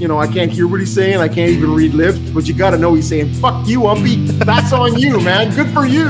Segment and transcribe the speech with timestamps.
[0.00, 1.18] You know, I can't hear what he's saying.
[1.18, 4.28] I can't even read lips, but you got to know he's saying, fuck you, Umpy.
[4.38, 5.54] That's on you, man.
[5.54, 6.08] Good for you.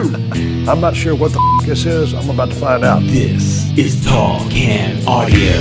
[0.71, 2.15] I'm not sure what the f- this is.
[2.15, 3.03] I'm about to find out.
[3.03, 5.61] This is Tall Can Audio.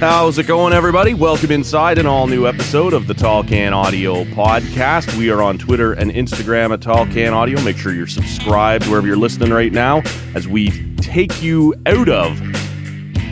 [0.00, 1.14] How's it going, everybody?
[1.14, 5.16] Welcome inside an all new episode of the Tall Can Audio podcast.
[5.16, 7.58] We are on Twitter and Instagram at Tall Can Audio.
[7.62, 10.02] Make sure you're subscribed wherever you're listening right now
[10.34, 12.38] as we take you out of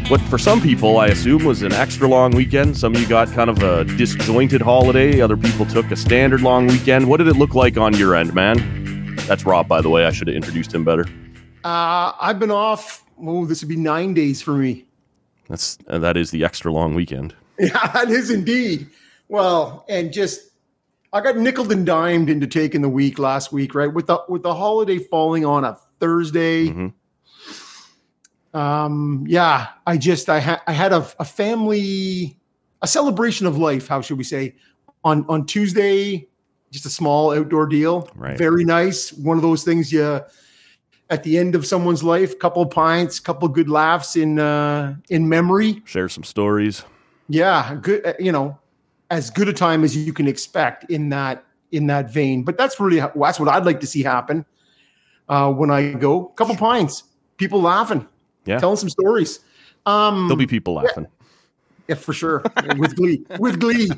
[0.08, 2.76] what, for some people, I assume was an extra long weekend.
[2.76, 6.68] Some of you got kind of a disjointed holiday, other people took a standard long
[6.68, 7.08] weekend.
[7.08, 9.16] What did it look like on your end, man?
[9.26, 10.04] That's Rob, by the way.
[10.06, 11.06] I should have introduced him better.
[11.64, 13.04] Uh, I've been off.
[13.20, 14.84] Oh, this would be nine days for me.
[15.48, 17.34] That's uh, that is the extra long weekend.
[17.58, 18.86] Yeah, that is indeed.
[19.28, 20.50] Well, and just
[21.10, 23.90] I got nickel and dimed into taking the week last week, right?
[23.90, 26.66] With the with the holiday falling on a Thursday.
[26.68, 26.92] Mhm.
[28.56, 32.38] Um, yeah, I just I had I had a, a family
[32.80, 34.54] a celebration of life, how should we say,
[35.04, 36.26] on on Tuesday,
[36.70, 38.08] just a small outdoor deal.
[38.14, 38.38] Right.
[38.38, 39.12] Very nice.
[39.12, 40.20] One of those things you
[41.10, 45.28] at the end of someone's life, couple of pints, couple good laughs in uh in
[45.28, 46.82] memory Share some stories.
[47.28, 48.58] yeah good uh, you know
[49.10, 52.78] as good a time as you can expect in that in that vein but that's
[52.80, 54.44] really that's what i'd like to see happen
[55.28, 57.04] uh when i go couple pints
[57.36, 58.06] people laughing
[58.46, 58.58] Yeah.
[58.58, 59.40] telling some stories
[59.86, 61.06] um There'll be people laughing.
[61.88, 62.42] yeah for sure
[62.78, 63.90] with glee with glee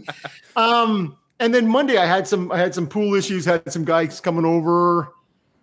[0.57, 4.21] um and then monday i had some i had some pool issues had some guys
[4.21, 5.13] coming over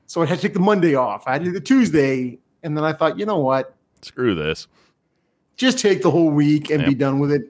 [0.08, 2.76] so i had to take the monday off i had to do the tuesday and
[2.78, 4.68] then i thought you know what Screw this.
[5.58, 7.42] just take the whole week and be done with it.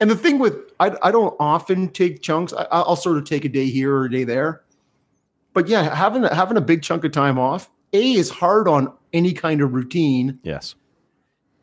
[0.00, 2.52] And the thing with I, I don't often take chunks.
[2.52, 4.62] I, I'll sort of take a day here or a day there.
[5.54, 8.92] But yeah, having a, having a big chunk of time off, a is hard on
[9.12, 10.74] any kind of routine, Yes.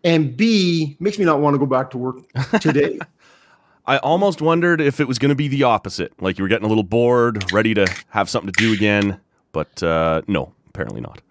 [0.03, 2.17] And B makes me not want to go back to work
[2.59, 2.99] today.
[3.87, 6.13] I almost wondered if it was going to be the opposite.
[6.21, 9.19] Like you were getting a little bored, ready to have something to do again.
[9.51, 11.21] But uh, no, apparently not.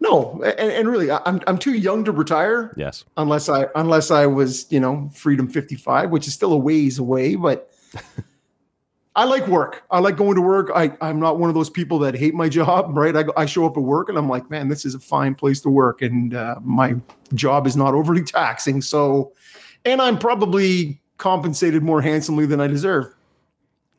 [0.00, 3.04] no, and, and really, I'm I'm too young to retire Yes.
[3.16, 7.34] unless I unless I was you know freedom 55, which is still a ways away,
[7.34, 7.68] but.
[9.14, 9.84] I like work.
[9.90, 10.70] I like going to work.
[10.74, 13.14] I, I'm not one of those people that hate my job, right?
[13.16, 15.60] I, I show up at work and I'm like, man, this is a fine place
[15.62, 16.02] to work.
[16.02, 16.96] And uh, my
[17.34, 18.80] job is not overly taxing.
[18.80, 19.32] So,
[19.84, 23.14] and I'm probably compensated more handsomely than I deserve.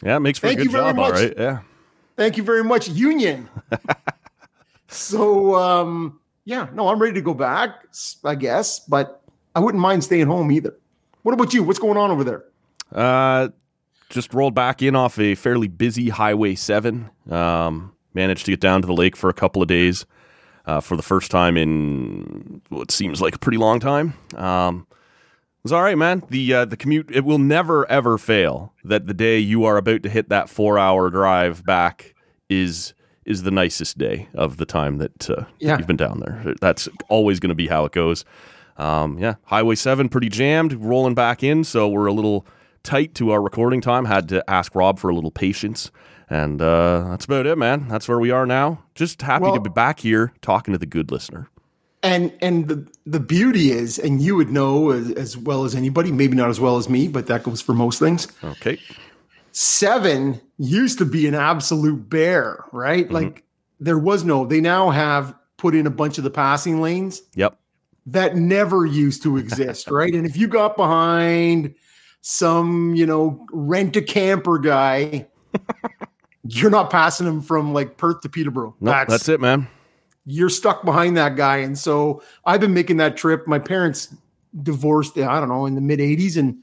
[0.02, 1.34] Yeah, it makes for Thank a good job, all right.
[1.38, 1.60] Yeah.
[2.18, 3.50] Thank you very much, Union.
[4.88, 7.86] so, um, yeah, no, I'm ready to go back,
[8.24, 9.22] I guess, but
[9.56, 10.76] I wouldn't mind staying home either.
[11.22, 11.64] What about you?
[11.64, 12.44] What's going on over there?
[12.92, 13.50] Uh,
[14.14, 17.10] just rolled back in off a fairly busy Highway 7.
[17.30, 20.06] Um, managed to get down to the lake for a couple of days
[20.66, 24.14] uh, for the first time in what seems like a pretty long time.
[24.36, 26.24] Um, it was all right, man.
[26.30, 30.04] The uh, the commute it will never ever fail that the day you are about
[30.04, 32.14] to hit that four hour drive back
[32.50, 32.94] is
[33.26, 35.78] is the nicest day of the time that uh, Yeah.
[35.78, 36.54] you've been down there.
[36.60, 38.26] That's always going to be how it goes.
[38.76, 42.46] Um, yeah, Highway 7 pretty jammed, rolling back in, so we're a little
[42.84, 44.06] tight to our recording time.
[44.06, 45.92] Had to ask Rob for a little patience.
[46.30, 47.88] And uh, that's about it, man.
[47.88, 48.84] That's where we are now.
[48.96, 51.50] Just happy to be back here talking to the good listener.
[52.02, 56.12] And and the the beauty is, and you would know as, as well as anybody,
[56.12, 58.28] maybe not as well as me, but that goes for most things.
[58.44, 58.78] Okay.
[59.52, 63.10] Seven used to be an absolute bear, right?
[63.12, 63.44] Like
[63.80, 64.46] there was no.
[64.46, 67.58] They now have put in a bunch of the passing lanes Yep.
[68.08, 70.14] that never used to exist, right?
[70.14, 71.76] And if you got behind
[72.26, 75.28] some, you know, rent a camper guy,
[76.48, 78.74] you're not passing him from like Perth to Peterborough.
[78.80, 79.68] No, that's, it, man.
[80.26, 81.58] you're stuck behind that guy.
[81.58, 83.46] And so I've been making that trip.
[83.46, 84.16] My parents
[84.64, 86.38] divorced, I don't know, in the mid 80s.
[86.38, 86.58] And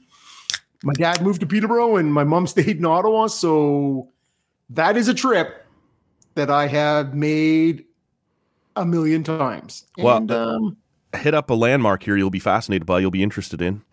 [0.83, 3.27] my dad moved to Peterborough and my mom stayed in Ottawa.
[3.27, 4.09] So
[4.71, 5.63] that is a trip
[6.33, 7.85] that I have made
[8.75, 9.85] a million times.
[9.95, 10.77] Well, um,
[11.15, 13.83] Hit up a landmark here you'll be fascinated by, you'll be interested in.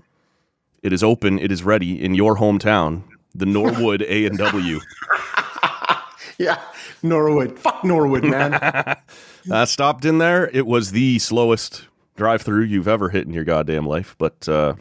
[0.83, 3.03] It is open, it is ready in your hometown,
[3.35, 4.81] the Norwood A&W.
[6.39, 6.61] yeah,
[7.03, 7.59] Norwood.
[7.59, 8.97] Fuck Norwood, man.
[9.51, 10.51] Uh, stopped in there.
[10.53, 11.87] It was the slowest
[12.17, 14.75] drive-through you've ever hit in your goddamn life, but uh,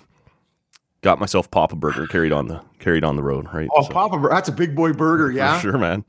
[1.01, 3.69] got myself Papa Burger carried on the carried on the road, right?
[3.73, 5.27] oh, So, Papa, Bur- that's a big boy burger.
[5.27, 5.57] for Yeah.
[5.61, 6.03] sure, man.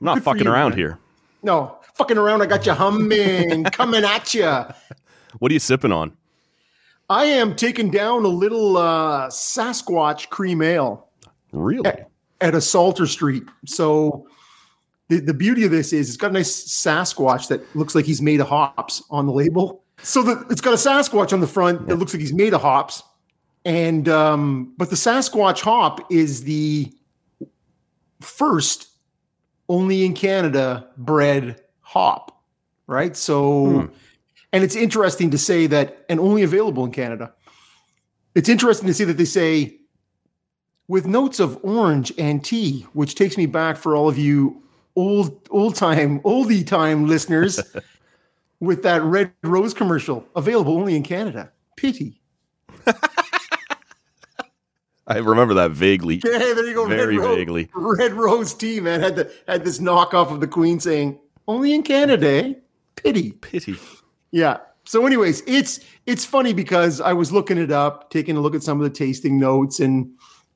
[0.00, 0.78] I'm not Good fucking you, around man.
[0.78, 0.98] here.
[1.42, 2.40] No, fucking around.
[2.40, 4.64] I got you humming, coming at you.
[5.38, 6.16] What are you sipping on?
[7.10, 11.08] I am taking down a little uh, Sasquatch cream ale
[11.50, 11.90] Really?
[12.40, 13.42] at a Salter Street.
[13.66, 14.28] So
[15.08, 18.22] the, the beauty of this is it's got a nice Sasquatch that looks like he's
[18.22, 19.82] made of hops on the label.
[20.02, 22.62] So the, it's got a Sasquatch on the front that looks like he's made of
[22.62, 23.02] hops.
[23.64, 26.90] And um, but the Sasquatch hop is the
[28.20, 28.88] first
[29.68, 32.40] only in Canada bred hop,
[32.86, 33.16] right?
[33.16, 33.90] So
[34.52, 37.32] and it's interesting to say that and only available in Canada.
[38.34, 39.76] It's interesting to see that they say
[40.88, 44.62] with notes of orange and tea, which takes me back for all of you
[44.96, 47.60] old old time oldie time listeners
[48.60, 51.52] with that red rose commercial available only in Canada.
[51.76, 52.20] Pity.
[55.06, 56.16] I remember that vaguely.
[56.24, 56.86] Hey, there you go.
[56.86, 57.70] Very red Rose, vaguely.
[57.74, 61.18] Red Rose tea, man, had the had this knockoff of the Queen saying
[61.48, 62.28] only in Canada.
[62.28, 62.54] Eh?
[62.96, 63.32] Pity.
[63.32, 63.76] Pity.
[64.32, 64.58] Yeah.
[64.84, 68.62] So, anyways, it's it's funny because I was looking it up, taking a look at
[68.62, 70.10] some of the tasting notes, and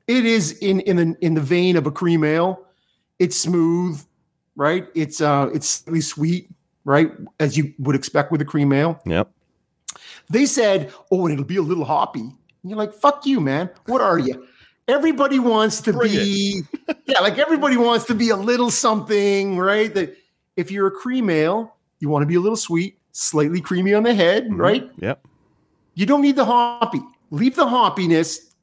[0.07, 2.65] it is in in the in the vein of a cream ale.
[3.19, 4.03] It's smooth,
[4.55, 4.87] right?
[4.93, 6.49] It's uh it's slightly sweet,
[6.83, 7.11] right?
[7.39, 8.99] As you would expect with a cream ale.
[9.05, 9.29] Yep.
[10.29, 12.33] They said, "Oh, and it'll be a little hoppy." And
[12.63, 13.69] you're like, "Fuck you, man!
[13.85, 14.47] What are you?"
[14.87, 16.63] Everybody wants to Bring be,
[17.05, 19.93] yeah, like everybody wants to be a little something, right?
[19.93, 20.15] That
[20.57, 24.03] if you're a cream ale, you want to be a little sweet, slightly creamy on
[24.03, 24.89] the head, right?
[24.99, 25.25] Yep.
[25.93, 26.99] You don't need the hoppy.
[27.31, 28.53] Leave the hoppiness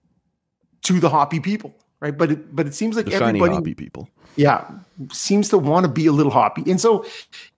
[0.83, 2.17] to the hoppy people, right?
[2.17, 4.09] But it, but it seems like The shiny everybody, hobby people.
[4.37, 4.71] yeah,
[5.11, 7.05] seems to want to be a little hoppy, and so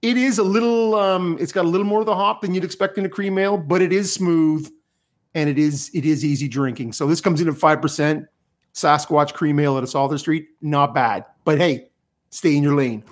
[0.02, 0.94] it is a little.
[0.94, 3.38] Um, it's got a little more of the hop than you'd expect in a cream
[3.38, 4.70] ale, but it is smooth,
[5.34, 6.92] and it is it is easy drinking.
[6.92, 8.26] So this comes in at five percent.
[8.72, 11.24] Sasquatch cream ale at a Salter Street, not bad.
[11.44, 11.88] But hey,
[12.30, 13.02] stay in your lane.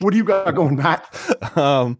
[0.00, 1.06] what do you got going, Matt?
[1.56, 1.98] Um,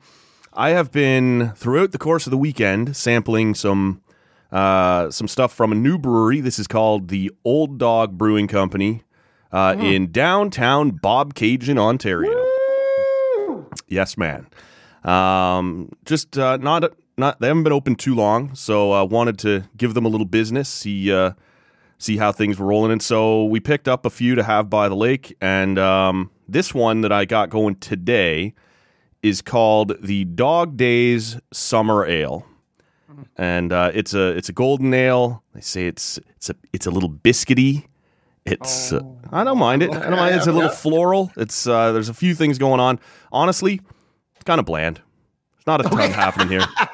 [0.52, 4.02] I have been throughout the course of the weekend sampling some
[4.50, 6.40] uh, some stuff from a new brewery.
[6.40, 9.04] This is called the Old Dog Brewing Company
[9.52, 12.46] uh, in downtown Bobcaygeon, Ontario.
[13.86, 14.48] Yes, man.
[15.04, 19.38] Um, just uh, not not they haven't been open too long, so I uh, wanted
[19.40, 21.32] to give them a little business, see uh,
[21.96, 22.90] see how things were rolling.
[22.90, 26.74] And so we picked up a few to have by the lake, and um, this
[26.74, 28.54] one that I got going today
[29.22, 32.46] is called the Dog Days Summer Ale,
[33.36, 35.42] and uh, it's a it's a golden ale.
[35.54, 37.86] They say it's it's a it's a little biscuity.
[38.46, 39.00] It's uh,
[39.30, 39.90] I don't mind it.
[39.90, 40.34] I don't mind.
[40.34, 41.30] It's a little floral.
[41.36, 42.98] It's uh, there's a few things going on.
[43.32, 43.80] Honestly,
[44.34, 44.96] it's kind of bland.
[45.56, 46.66] There's not a ton happening here.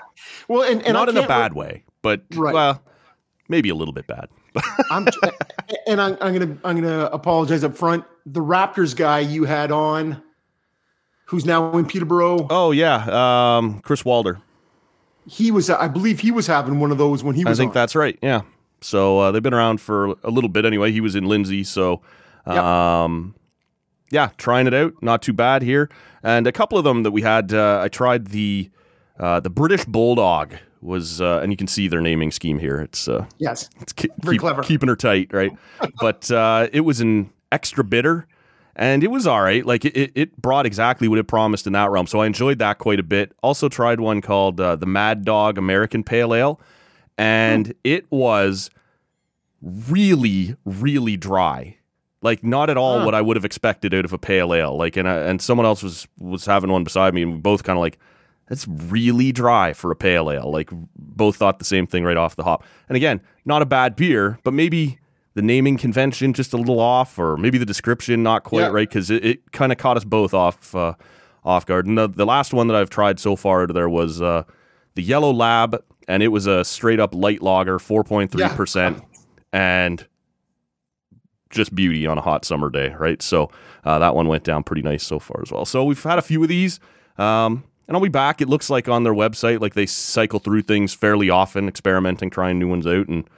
[0.49, 2.54] Well, and, and not I in a can't bad way, but Right.
[2.54, 2.80] well,
[3.49, 4.28] maybe a little bit bad.
[4.92, 5.09] I'm
[5.88, 8.04] and I'm, I'm gonna I'm gonna apologize up front.
[8.26, 10.23] The Raptors guy you had on,
[11.26, 14.40] who's now in Peterborough, oh yeah, um, Chris Walder.
[15.28, 17.59] he was I believe he was having one of those when he was.
[17.59, 17.75] I think on.
[17.75, 18.18] that's right.
[18.23, 18.42] Yeah.
[18.80, 20.92] So uh, they've been around for a little bit anyway.
[20.92, 22.02] He was in Lindsay, so
[22.47, 22.56] Yep.
[22.59, 23.35] um,
[24.11, 24.92] yeah, trying it out.
[25.02, 25.88] Not too bad here.
[26.23, 27.52] And a couple of them that we had.
[27.52, 28.71] Uh, I tried the
[29.18, 32.78] uh, the British Bulldog was, uh, and you can see their naming scheme here.
[32.80, 33.68] It's uh, yes.
[33.80, 34.62] it's Very keep- clever.
[34.62, 35.50] keeping her tight, right?
[36.00, 38.26] but uh, it was an extra bitter,
[38.76, 39.64] and it was all right.
[39.66, 42.06] Like it, it- brought exactly what it promised in that realm.
[42.06, 43.33] So I enjoyed that quite a bit.
[43.42, 46.61] Also tried one called uh, the Mad Dog American Pale Ale,
[47.18, 48.71] and it was
[49.62, 51.76] really, really dry.
[52.23, 54.76] Like not at all what I would have expected out of a pale ale.
[54.76, 57.62] Like and I, and someone else was was having one beside me, and we both
[57.64, 57.99] kind of like.
[58.49, 60.52] It's really dry for a pale ale.
[60.52, 62.62] Like both thought the same thing right off the hop.
[62.88, 65.00] And again, not a bad beer, but maybe
[65.37, 68.69] the naming convention just a little off, or maybe the description not quite Yeah.
[68.69, 70.95] right because it, it kind of caught us both off uh,
[71.45, 71.87] off guard.
[71.87, 74.43] And the, the last one that I've tried so far there was uh,
[74.95, 75.76] the Yellow Lab,
[76.09, 79.02] and it was a straight up light lager, four point three percent,
[79.52, 80.07] and
[81.50, 83.23] just beauty on a hot summer day, right?
[83.23, 83.50] So
[83.85, 85.64] uh, that one went down pretty nice so far as well.
[85.64, 86.81] So we've had a few of these.
[87.19, 88.40] Um, And I'll be back.
[88.40, 92.59] It looks like on their website, like they cycle through things fairly often, experimenting, trying
[92.59, 93.28] new ones out, and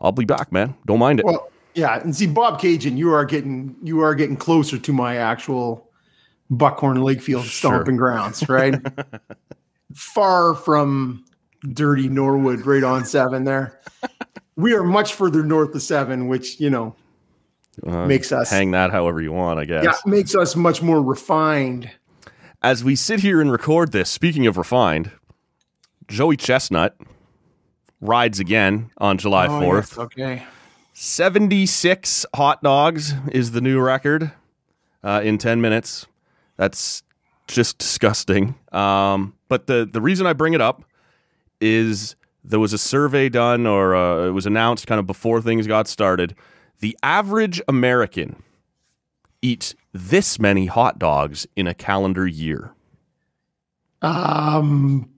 [0.00, 0.74] I'll be back, man.
[0.86, 1.26] Don't mind it.
[1.26, 5.88] Well, yeah, and see, Bobcaygeon, you are getting you are getting closer to my actual
[6.50, 7.72] Buckhorn Lakefield Sure.
[7.74, 8.74] stomping grounds, right?
[9.94, 11.24] Far from
[11.72, 13.80] dirty Norwood, right on seven there.
[14.56, 16.94] We are much further north of seven, which you know
[17.86, 19.84] Uh, makes us hang that however you want, I guess.
[19.84, 21.90] yeah makes us much more refined.
[22.62, 25.12] As we sit here and record this, speaking of refined,
[26.08, 26.94] Joey Chestnut
[28.00, 29.74] rides again on July Oh, 4th.
[29.90, 30.42] yes, okay.
[30.92, 34.32] 76 hot dogs is the new record
[35.02, 36.06] uh, in 10 minutes.
[36.56, 37.02] That's
[37.46, 38.54] just disgusting.
[38.72, 40.84] Um, but the, the reason I bring it up
[41.60, 45.66] is there was a survey done or uh, it was announced kind of before things
[45.66, 46.34] got started.
[46.80, 48.42] The average American
[49.42, 52.72] eats this many hot dogs in a calendar year.
[54.02, 55.10] Um,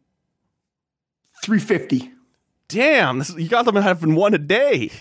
[1.44, 2.11] three fifty.
[2.72, 4.90] Damn, this, you got them in having one a day.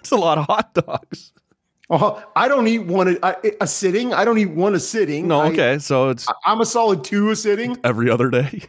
[0.00, 1.32] It's a lot of hot dogs.
[1.88, 4.12] Oh, I don't eat one a, a, sitting.
[4.12, 5.28] I don't eat one a sitting.
[5.28, 7.76] No, I- okay, so it's I'm a solid two a sitting.
[7.84, 8.62] every other day.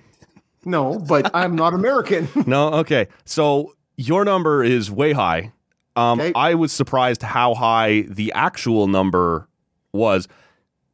[0.64, 2.28] No, but I'm not American.
[2.46, 3.08] No, okay.
[3.26, 5.52] So your number is way high.
[5.96, 6.34] Um, Okay.
[6.36, 9.48] I was surprised how high the actual number
[9.92, 10.28] was.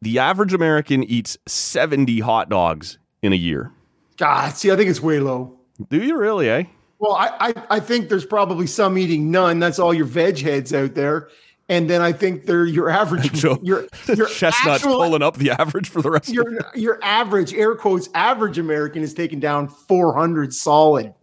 [0.01, 3.73] The average American eats 70 hot dogs in a year.
[4.15, 5.57] God, see, I think it's way low.
[5.89, 6.63] Do you really, eh?
[6.99, 9.59] Well, I, I, I think there's probably some eating none.
[9.59, 11.29] That's all your veg heads out there.
[11.69, 15.51] And then I think they're your average, Joe, your, your Chestnut's actual- pulling up the
[15.51, 19.67] average for the rest of your, your average, air quotes, average American is taking down
[19.67, 21.13] 400 solid.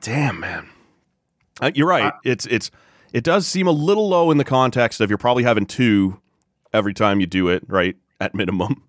[0.00, 0.68] Damn, man.
[1.60, 2.12] Uh, you're right.
[2.24, 2.70] it's it's
[3.12, 6.20] it does seem a little low in the context of you're probably having two
[6.72, 7.96] every time you do it, right?
[8.20, 8.84] At minimum.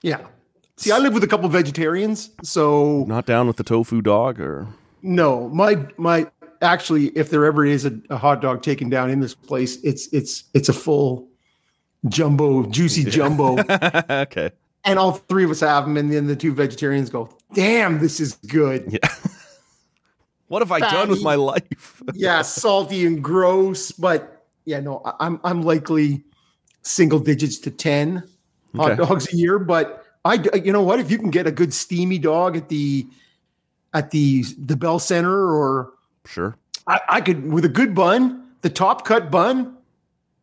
[0.00, 0.20] Yeah.
[0.78, 4.68] See, I live with a couple vegetarians, so Not down with the tofu dog or
[5.02, 6.26] no, my my
[6.62, 10.08] actually, if there ever is a, a hot dog taken down in this place, it's
[10.12, 11.28] it's it's a full
[12.08, 13.58] jumbo, juicy jumbo,
[14.10, 14.50] okay.
[14.84, 18.20] and all three of us have them, and then the two vegetarians go, "Damn, this
[18.20, 19.08] is good." Yeah.
[20.50, 22.02] What have I done with my life?
[22.14, 26.24] yeah, salty and gross, but yeah, no, I'm I'm likely
[26.82, 28.24] single digits to ten
[28.74, 29.60] hot dogs a year.
[29.60, 30.98] But I you know what?
[30.98, 33.06] If you can get a good steamy dog at the
[33.94, 35.92] at the the Bell Center, or
[36.26, 36.56] Sure.
[36.86, 39.76] I, I could with a good bun, the top cut bun.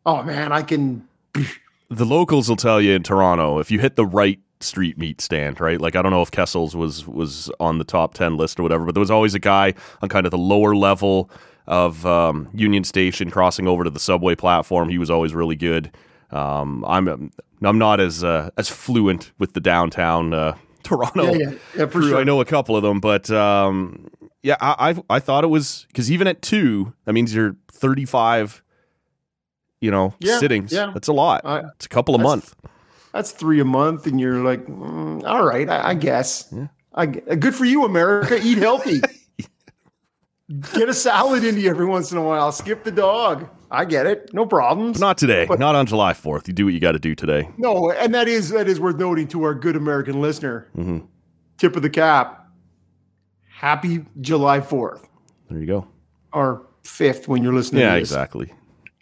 [0.04, 1.06] Oh man, I can.
[1.90, 5.58] The locals will tell you in Toronto if you hit the right street meat stand,
[5.58, 5.80] right?
[5.80, 8.84] Like I don't know if Kessel's was was on the top ten list or whatever,
[8.84, 11.30] but there was always a guy on kind of the lower level
[11.66, 14.90] of um, Union Station crossing over to the subway platform.
[14.90, 15.90] He was always really good.
[16.30, 21.32] Um, I'm I'm not as uh, as fluent with the downtown uh, Toronto.
[21.32, 22.18] Yeah, yeah, yeah, for sure.
[22.18, 24.08] I know a couple of them, but um,
[24.42, 28.62] yeah, I I, I thought it was because even at two, that means you're 35.
[29.80, 30.72] You know, Yeah, sittings.
[30.72, 30.90] yeah.
[30.92, 31.42] That's a lot.
[31.44, 32.54] I- it's a couple a month.
[33.12, 36.52] That's three a month, and you're like, mm, all right, I, I guess.
[36.94, 38.38] I, good for you, America.
[38.42, 39.00] Eat healthy.
[40.72, 42.50] Get a salad into you every once in a while.
[42.52, 43.48] Skip the dog.
[43.70, 44.30] I get it.
[44.32, 44.98] No problems.
[44.98, 45.44] Not today.
[45.46, 46.48] But- not on July 4th.
[46.48, 47.48] You do what you got to do today.
[47.58, 50.68] No, and that is that is worth noting to our good American listener.
[50.76, 51.06] Mhm.
[51.58, 52.46] Tip of the cap.
[53.50, 55.08] Happy July Fourth
[55.50, 55.86] There you go.
[56.32, 57.82] or fifth when you're listening.
[57.82, 58.10] Yeah, to this.
[58.10, 58.52] exactly.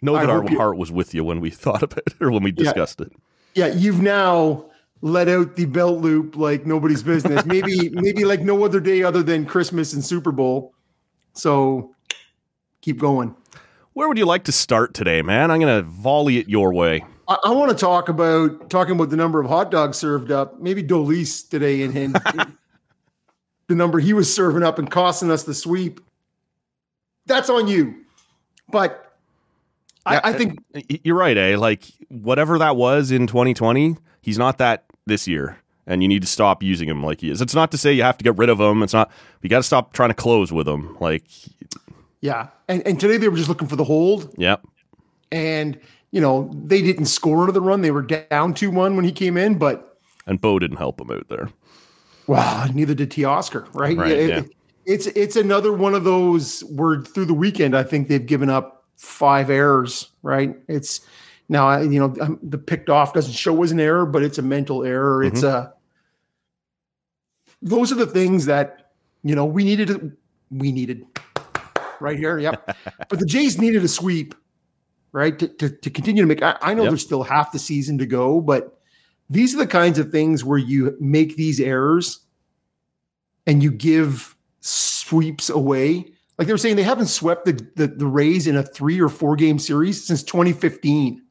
[0.01, 2.43] Know I that our heart was with you when we thought of it or when
[2.43, 2.63] we Yeah.
[2.63, 3.11] discussed it.
[3.55, 4.65] Yeah, you've now
[5.01, 7.45] let out the belt loop like nobody's business.
[7.45, 10.73] maybe maybe like no other day other than Christmas and Super Bowl.
[11.33, 11.93] So
[12.81, 13.35] keep going.
[13.97, 15.49] Where would you like to start today, man?
[15.49, 17.03] I'm going to volley it your way.
[17.27, 20.59] I, I want to talk about talking about the number of hot dogs served up.
[20.61, 22.11] Maybe Dolis today in him,
[23.67, 25.99] the number he was serving up and costing us the sweep.
[27.25, 27.95] That's on you.
[28.69, 29.17] But
[30.05, 30.59] Yeah, I, I think
[31.03, 31.57] You're right, eh?
[31.57, 35.57] Like, whatever that was in 2020, he's not that this year.
[35.87, 37.41] And you need to stop using him like he is.
[37.41, 38.83] It's not to say you have to get rid of him.
[38.83, 39.09] It's not,
[39.41, 40.95] you got to stop trying to close with him.
[40.99, 41.23] Like,
[42.21, 42.47] yeah.
[42.67, 44.33] And and today they were just looking for the hold.
[44.37, 44.63] yep.
[45.31, 45.79] And
[46.11, 47.81] you know, they didn't score another run.
[47.81, 51.27] They were down 2-1 when he came in, but And Bo didn't help him out
[51.27, 51.49] there.
[52.27, 53.97] wow, neither did Teoscar, right?
[53.97, 54.41] Right, It- yeah.
[54.85, 58.85] It's it's another one of those where through the weekend I think they've given up
[58.95, 60.55] five errors, right?
[60.69, 61.01] It's
[61.49, 64.37] now I- you know um, the picked off doesn't show as an error, but it's
[64.37, 65.21] a mental error.
[65.25, 65.73] It's a
[67.61, 68.91] those are the things that
[69.23, 69.87] you know we needed.
[69.89, 70.11] to-
[70.49, 71.05] We needed
[72.01, 72.77] right here, yep.
[73.09, 74.33] but the Jays needed a sweep,
[75.11, 76.41] right, to to, to continue to make.
[76.41, 76.91] I, I know Yep.
[76.91, 78.79] there's still half the season to go, but
[79.29, 82.19] these are the kinds of things where you make these errors
[83.45, 86.05] and you give sweeps away.
[86.37, 89.09] Like they were saying, they haven't swept the, the, the Rays in a three or
[89.09, 91.21] four game series since 2015.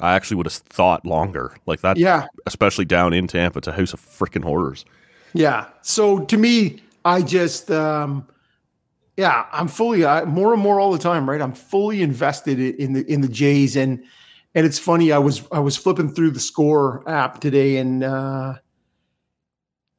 [0.00, 1.56] I actually would have thought longer.
[1.66, 2.26] Like that, Yeah.
[2.46, 3.58] especially down in Tampa.
[3.58, 4.84] It's a house of freaking horrors.
[5.34, 5.66] Yeah.
[5.82, 8.26] So to me, I just, um,
[9.16, 11.40] yeah, I'm fully I, more and more all the time, right?
[11.40, 14.02] I'm fully invested in the in the Jays, and
[14.54, 15.12] and it's funny.
[15.12, 18.54] I was I was flipping through the Score app today, and uh,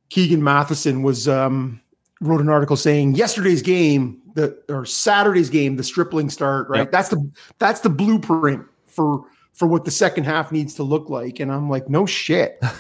[0.10, 1.82] Keegan Matheson was um,
[2.22, 6.80] wrote an article saying yesterday's game, the or Saturday's game, the stripling start, right?
[6.80, 6.92] Yep.
[6.92, 11.40] That's the that's the blueprint for for what the second half needs to look like,
[11.40, 12.62] and I'm like, no shit.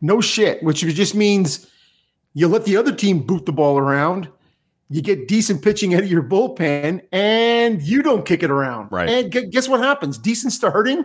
[0.00, 1.70] No shit, which just means
[2.34, 4.28] you let the other team boot the ball around,
[4.88, 8.90] you get decent pitching out of your bullpen, and you don't kick it around.
[8.92, 9.08] Right.
[9.08, 10.18] And guess what happens?
[10.18, 11.04] Decent starting,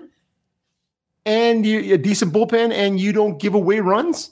[1.25, 4.31] and you a decent bullpen, and you don't give away runs,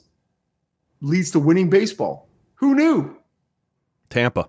[1.00, 2.28] leads to winning baseball.
[2.56, 3.16] Who knew?
[4.08, 4.46] Tampa.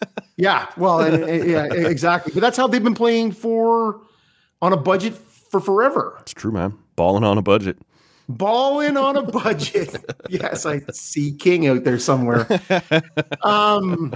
[0.36, 2.32] Yeah, well, and, and- yeah, exactly.
[2.32, 4.00] But that's how they've been playing for
[4.62, 6.16] on a budget for forever.
[6.20, 6.78] It's true, man.
[6.94, 7.76] Balling on a budget.
[8.28, 9.96] Balling on a budget.
[10.28, 12.46] yes, I see King out there somewhere.
[13.42, 14.14] Um,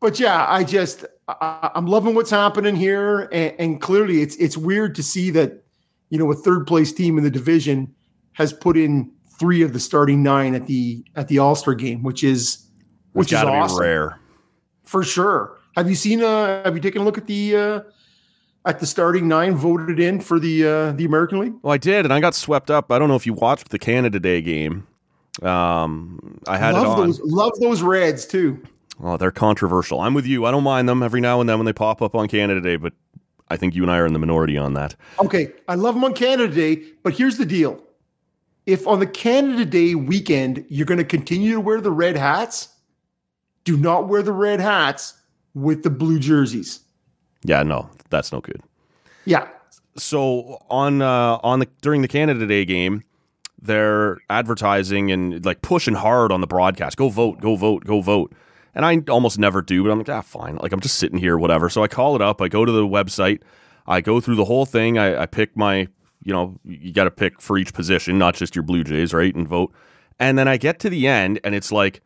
[0.00, 4.56] but yeah, I just I, I'm loving what's happening here, and, and clearly it's it's
[4.56, 5.64] weird to see that
[6.10, 7.94] you know a third place team in the division
[8.32, 12.02] has put in three of the starting nine at the at the All Star game,
[12.02, 12.66] which is
[13.12, 14.20] which is awesome be rare.
[14.84, 15.58] for sure.
[15.76, 16.22] Have you seen?
[16.22, 17.80] Uh, have you taken a look at the uh,
[18.68, 21.54] at the starting nine voted in for the uh, the American League?
[21.62, 22.92] Well, I did, and I got swept up.
[22.92, 24.86] I don't know if you watched the Canada Day game.
[25.42, 27.06] Um, I had love it on.
[27.06, 28.62] those love those Reds too.
[29.02, 30.00] Oh, they're controversial.
[30.00, 30.44] I'm with you.
[30.44, 32.76] I don't mind them every now and then when they pop up on Canada Day,
[32.76, 32.92] but
[33.48, 34.94] I think you and I are in the minority on that.
[35.20, 37.82] Okay, I love them on Canada Day, but here's the deal:
[38.66, 42.68] if on the Canada Day weekend you're going to continue to wear the red hats,
[43.64, 45.14] do not wear the red hats
[45.54, 46.80] with the blue jerseys.
[47.44, 48.62] Yeah, no, that's no good.
[49.24, 49.48] Yeah,
[49.96, 53.04] so on uh, on the during the Canada Day game,
[53.60, 56.96] they're advertising and like pushing hard on the broadcast.
[56.96, 58.32] Go vote, go vote, go vote.
[58.74, 60.56] And I almost never do, but I'm like, ah, fine.
[60.56, 61.68] Like I'm just sitting here, whatever.
[61.68, 62.40] So I call it up.
[62.40, 63.40] I go to the website.
[63.86, 64.98] I go through the whole thing.
[64.98, 65.88] I, I pick my,
[66.22, 69.34] you know, you got to pick for each position, not just your Blue Jays, right?
[69.34, 69.72] And vote.
[70.20, 72.02] And then I get to the end, and it's like,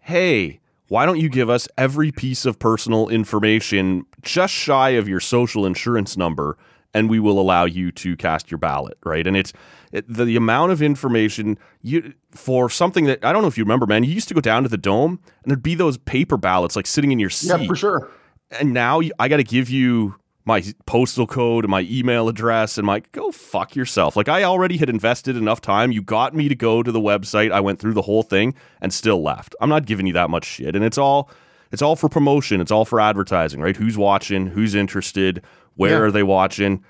[0.00, 5.20] hey, why don't you give us every piece of personal information just shy of your
[5.20, 6.56] social insurance number
[6.94, 9.52] and we will allow you to cast your ballot right and it's
[9.92, 13.64] it, the, the amount of information you for something that I don't know if you
[13.64, 16.36] remember man you used to go down to the dome and there'd be those paper
[16.36, 18.10] ballots like sitting in your seat yeah, for sure.
[18.58, 22.86] and now I got to give you my postal code and my email address and
[22.86, 24.16] my go fuck yourself.
[24.16, 25.90] Like I already had invested enough time.
[25.92, 27.50] You got me to go to the website.
[27.50, 29.54] I went through the whole thing and still left.
[29.60, 30.76] I'm not giving you that much shit.
[30.76, 31.28] And it's all
[31.72, 32.60] it's all for promotion.
[32.60, 33.76] It's all for advertising, right?
[33.76, 34.46] Who's watching?
[34.46, 35.42] Who's interested?
[35.74, 35.98] Where Yeah.
[35.98, 36.84] are they watching?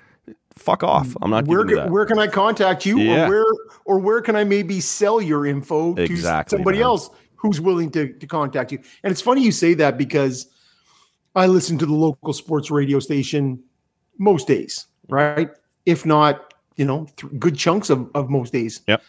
[0.54, 1.16] Fuck off.
[1.22, 1.90] I'm not Where giving you that.
[1.90, 3.26] where can I contact you, Yeah.
[3.26, 3.44] or where
[3.86, 6.86] or where can I maybe sell your info Exactly, to somebody man.
[6.86, 8.80] else who's willing to to contact you?
[9.02, 10.46] And it's funny you say that because
[11.36, 13.62] I listen to the local sports radio station
[14.18, 15.50] most days, right?
[15.84, 18.80] If not, you know, th- good chunks of, of most days.
[18.88, 19.02] Yep.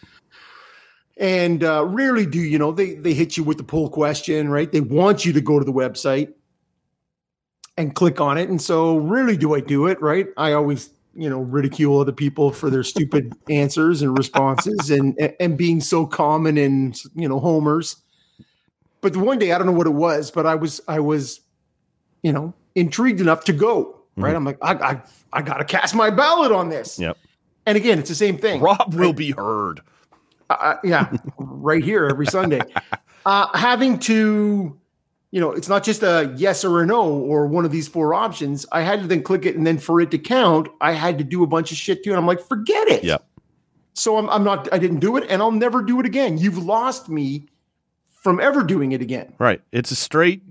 [1.16, 4.70] And uh, rarely do you know they they hit you with the poll question, right?
[4.70, 6.32] They want you to go to the website
[7.76, 8.48] and click on it.
[8.48, 10.26] And so rarely do I do it, right?
[10.36, 15.56] I always, you know, ridicule other people for their stupid answers and responses and and
[15.56, 17.96] being so common and you know homers.
[19.00, 21.40] But the one day I don't know what it was, but I was I was,
[22.22, 23.94] you know, intrigued enough to go.
[24.16, 24.34] Right?
[24.34, 25.02] I'm like, I I,
[25.32, 26.98] I got to cast my ballot on this.
[26.98, 27.16] Yep.
[27.66, 28.60] And again, it's the same thing.
[28.60, 29.80] Rob will be heard.
[30.50, 32.60] Uh, yeah, right here every Sunday.
[33.26, 34.74] Uh, having to,
[35.32, 38.14] you know, it's not just a yes or a no or one of these four
[38.14, 38.64] options.
[38.72, 41.24] I had to then click it, and then for it to count, I had to
[41.24, 42.10] do a bunch of shit too.
[42.10, 43.04] And I'm like, forget it.
[43.04, 43.22] Yep.
[43.92, 44.72] So I'm, I'm not.
[44.72, 46.38] I didn't do it, and I'll never do it again.
[46.38, 47.48] You've lost me
[48.14, 49.34] from ever doing it again.
[49.38, 49.60] Right.
[49.72, 50.47] It's a straight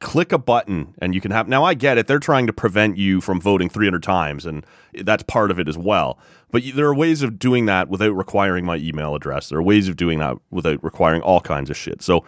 [0.00, 2.98] click a button and you can have now I get it they're trying to prevent
[2.98, 4.66] you from voting 300 times and
[5.02, 6.18] that's part of it as well.
[6.50, 9.48] But there are ways of doing that without requiring my email address.
[9.48, 12.02] There are ways of doing that without requiring all kinds of shit.
[12.02, 12.24] So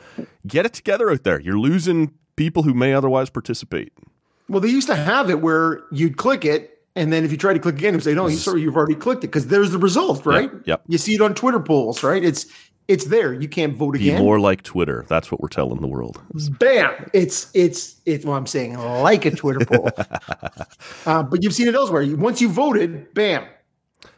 [0.47, 1.41] get it together out there.
[1.41, 3.93] You're losing people who may otherwise participate.
[4.49, 7.53] Well, they used to have it where you'd click it, and then if you try
[7.53, 9.71] to click again, it would say, "No, you sorry, you've already clicked it," because there's
[9.73, 10.51] the result, right?
[10.65, 10.83] yep.
[10.87, 12.23] You see it on Twitter polls, right?
[12.23, 12.47] It's
[12.89, 13.33] it's there.
[13.33, 14.17] You can't vote again.
[14.17, 15.05] Be more like Twitter.
[15.09, 16.21] That's what we're telling the world.
[16.59, 17.11] Bam!
[17.13, 19.91] It's it's it's what I'm saying, like a Twitter poll.
[21.07, 22.05] uh, but you've seen it elsewhere.
[22.17, 23.45] Once you voted, bam,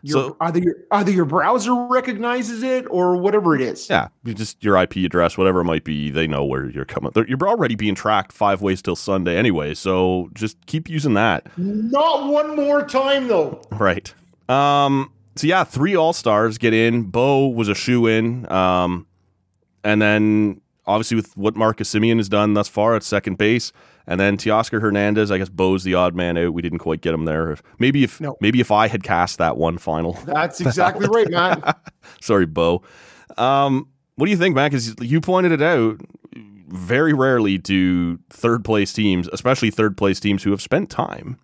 [0.03, 3.89] Your, So- either your either your browser recognizes it or whatever it is.
[3.89, 7.11] Yeah, you just your IP address, whatever it might be, they know where you're coming.
[7.15, 11.47] They're, you're already being tracked five ways till Sunday anyway, so just keep using that.
[11.57, 13.63] Not one more time though.
[13.71, 14.13] Right.
[14.49, 15.11] Um.
[15.39, 17.05] So yeah, three All Stars get in.
[17.05, 18.51] Bo was a shoe in.
[18.51, 19.07] Um,
[19.85, 23.73] and then obviously with what Marcus Semien has done thus far at second base,
[24.07, 25.31] and then Teoscar Hernandez.
[25.31, 26.55] I guess Bo's the odd man out.
[26.55, 27.53] We didn't quite get him there.
[27.53, 28.37] If, maybe if No.
[28.41, 30.15] maybe if I had cast that one final.
[30.25, 31.63] That's exactly right, man.
[32.21, 32.83] Sorry, Bo.
[33.37, 34.71] Um, what do you think, man?
[34.71, 36.01] Because you pointed it out.
[36.69, 41.39] Very rarely do third place teams, especially third place teams who have spent time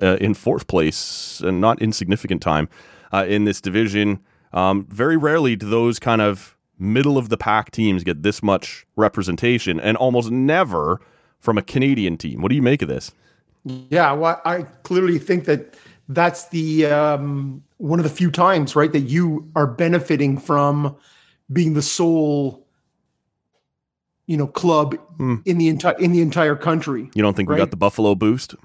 [0.00, 2.68] uh, in fourth place and not insignificant time
[3.12, 4.20] uh, in this division,
[4.52, 8.86] um, very rarely do those kind of middle of the pack teams get this much
[8.96, 11.00] representation, and almost never
[11.38, 12.40] from a Canadian team.
[12.42, 13.12] What do you make of this?
[13.64, 15.74] Yeah, well, I clearly think that
[16.08, 20.96] that's the um, one of the few times, right, that you are benefiting from
[21.52, 22.66] being the sole,
[24.26, 25.36] you know, club Hmm.
[25.44, 27.10] in the entire in the entire country.
[27.14, 28.56] You don't think we got the Buffalo boost?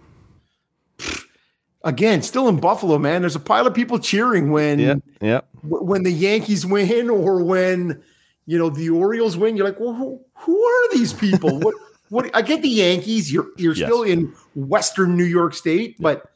[1.83, 3.21] Again, still in Buffalo, man.
[3.21, 5.41] There's a pile of people cheering when Yeah, yeah.
[5.63, 8.01] w- when the Yankees win or when
[8.45, 9.55] you know the Orioles win.
[9.55, 11.59] You're like, well, who, who are these people?
[11.61, 11.75] what
[12.09, 12.29] what?
[12.35, 13.31] I get the Yankees.
[13.31, 13.87] You're you're Yes.
[13.87, 16.31] still in Western New York State, but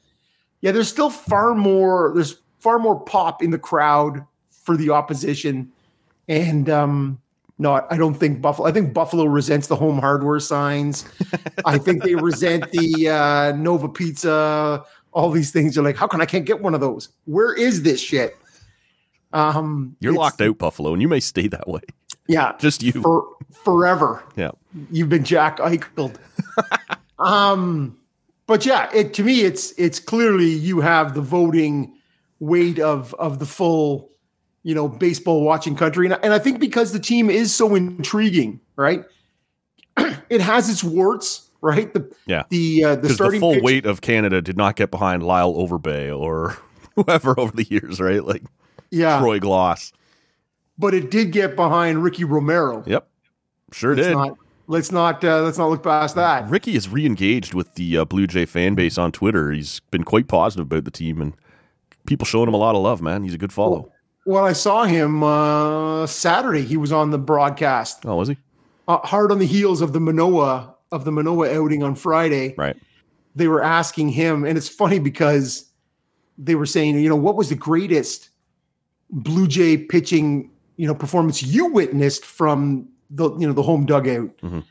[0.61, 2.11] yeah, there's still far more.
[2.13, 5.71] There's far more pop in the crowd for the opposition,
[6.27, 7.19] and um,
[7.57, 8.67] no, I- I don't think Buffalo.
[8.67, 11.03] I think Buffalo resents the home hardware signs.
[11.65, 14.83] I think they resent the uh, Nova Pizza.
[15.11, 15.75] All these things.
[15.75, 17.09] You're like, how can I can't get one of those?
[17.25, 18.35] Where is this shit?
[19.33, 21.81] Um, You're locked out, Buffalo, and you may stay that way.
[22.27, 22.91] Yeah, Just you.
[22.93, 24.23] for forever.
[24.35, 24.51] yeah.
[24.91, 26.17] You've been Jack Eicheled.
[27.19, 27.97] um,
[28.47, 31.93] but yeah, it to me, it's it's clearly you have the voting
[32.39, 34.09] weight of of the full,
[34.63, 38.59] you know, baseball watching country, and, and I think because the team is so intriguing,
[38.75, 39.05] right?
[40.29, 41.93] it has its warts, right?
[41.93, 42.43] The Yeah.
[42.49, 45.53] the uh, the Because the full pitch- weight of Canada did not get behind Lyle
[45.53, 46.57] Overbay or
[46.95, 48.23] whoever over the years, right?
[48.23, 48.43] Like
[48.89, 49.91] yeah, Troy Glaus.
[50.77, 52.83] but it did get behind Ricky Romero.
[52.85, 53.07] Yep.
[53.73, 54.13] Sure Let's did.
[54.15, 56.49] not let's not uh, let's not look past that.
[56.49, 59.51] Ricky is re-engaged with the uh, Blue Jay fan base on Twitter.
[59.51, 61.33] He's been quite positive about the team and
[62.05, 63.23] people showing him a lot of love, man.
[63.23, 63.91] He's a good follow.
[64.25, 66.61] Well, I saw him uh, Saturday.
[66.63, 68.37] He was on the broadcast, Oh, was he?
[68.87, 72.53] uh, hard on the heels of the Manoah of the Manoah outing on Friday.
[72.57, 72.77] Right.
[73.35, 75.65] They were asking him, and it's funny because
[76.37, 78.29] they were saying, you know, what was the greatest
[79.09, 84.35] Blue Jay pitching, you know, performance you witnessed from the you know the home dugout?
[84.39, 84.63] Mhm.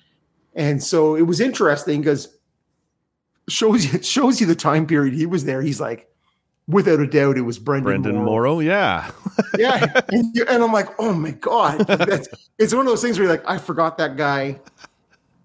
[0.54, 2.28] And so it was interesting because
[3.48, 5.62] shows you shows you the time period he was there.
[5.62, 6.09] He's like,
[6.68, 8.26] without a doubt, it was Brendan, Brendan Morrow.
[8.26, 8.61] Morrow.
[8.61, 9.11] Yeah.
[9.59, 10.00] yeah.
[10.11, 11.78] And, you- and I'm like, oh my God.
[11.87, 12.28] That's,
[12.59, 14.61] it's one of those things where you're like, I forgot that guy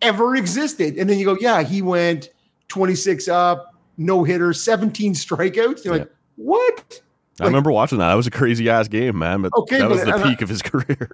[0.08, 0.98] ever existed.
[0.98, 2.30] And then you go, yeah, he went
[2.70, 5.84] 26 up, no hitter, 17 strikeouts.
[5.86, 7.02] You're like, what?
[7.40, 8.08] I remember watching that.
[8.10, 9.42] That was a crazy ass game, man.
[9.42, 11.12] But Okay, that was but- the and I- peak of his career.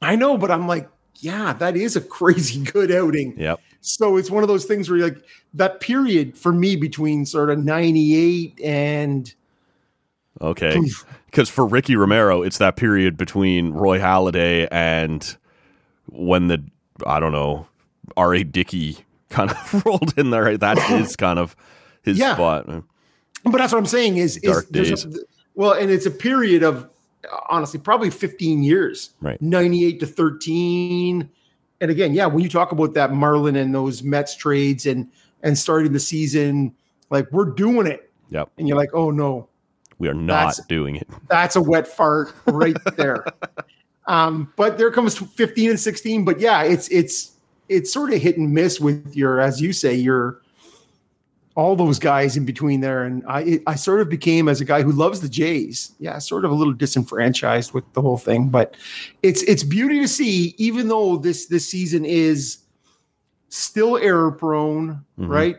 [0.00, 3.34] I know, but I'm like, yeah, that is a crazy good outing.
[3.38, 3.60] yep.
[3.80, 5.22] So it's one of those things where you're like,
[5.54, 9.34] that period for me between sort of 98 and
[10.40, 10.80] Okay.
[11.26, 15.36] Because for Ricky Romero, it's that period between Roy Halladay and
[16.06, 16.64] when the,
[17.06, 17.66] I don't know,
[18.16, 18.44] R.A.
[18.44, 18.98] Dickey
[19.30, 20.56] kind of rolled in there.
[20.58, 21.56] That's his kind of
[22.02, 22.34] his Yeah.
[22.34, 22.66] spot.
[22.66, 25.04] But that's what I'm saying is, Dark days.
[25.04, 25.10] A,
[25.54, 26.88] well, and it's a period of
[27.48, 29.40] honestly probably 15 years, Right.
[29.40, 31.28] 98 to 13.
[31.80, 35.08] And again, yeah, when you talk about that Marlin and those Mets trades and
[35.44, 36.72] and starting the season,
[37.10, 38.50] like we're doing it, Yep.
[38.58, 39.48] and you're like, oh no,
[39.98, 41.08] We are not doing it.
[41.28, 43.24] that's a wet fart right there.
[44.06, 46.24] um, but there comes 15 and 16.
[46.24, 47.32] But yeah, it's it's
[47.68, 50.40] it's sort of hit and miss with your, as you say, your
[51.54, 53.04] all those guys in between there.
[53.04, 56.18] And I it, I sort of became as a guy who loves the Jays, yeah,
[56.18, 58.48] sort of a little disenfranchised with the whole thing.
[58.48, 58.76] But
[59.22, 62.58] it's it's beauty to see, even though this this season is
[63.50, 65.28] still error prone, Mhm.
[65.28, 65.56] right?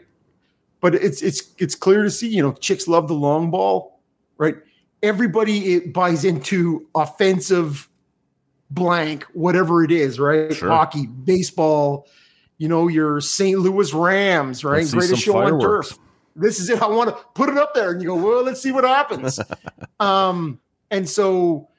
[0.82, 4.00] But it's it's it's clear to see, you know, chicks love the long ball,
[4.38, 4.56] right?
[5.04, 7.88] Everybody it buys into offensive
[8.74, 10.54] blank, whatever it is, right?
[10.54, 10.70] Sure.
[10.70, 12.08] Hockey, baseball,
[12.58, 13.60] you know, your St.
[13.60, 14.90] Louis Rams, right?
[14.90, 15.98] Greatest show on turf.
[16.36, 16.82] This is it.
[16.82, 19.40] I want to put it up there, and you go, well, let's see what happens.
[20.00, 20.60] um,
[20.90, 21.70] and so,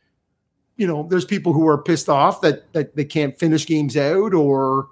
[0.77, 4.33] you know, there's people who are pissed off that that they can't finish games out,
[4.33, 4.87] or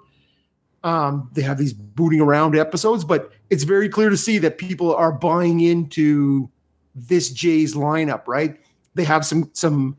[0.83, 3.05] um, they have these booting around episodes.
[3.05, 6.49] But it's very clear to see that people are buying into
[6.93, 8.59] this Jays lineup, right?
[8.95, 9.97] They have some some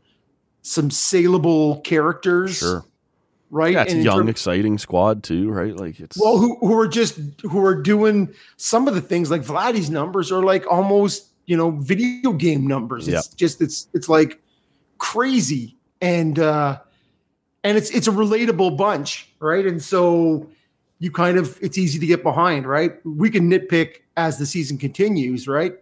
[0.67, 2.83] some saleable characters, Sure.
[3.51, 3.73] right?
[3.73, 5.75] Yeah, it's a And young, term- exciting squad too, right?
[5.75, 9.43] Like it's well, who who are just who are doing some of the things like
[9.43, 13.07] Vladdy's numbers are like almost you know video game numbers.
[13.07, 14.41] It's just it's it's like
[14.97, 16.79] crazy and uh
[17.63, 19.65] and it's it's a relatable bunch, right?
[19.67, 20.49] And so
[20.99, 22.93] you kind of it's easy to get behind, right?
[23.05, 25.73] We can nitpick as the season continues, right?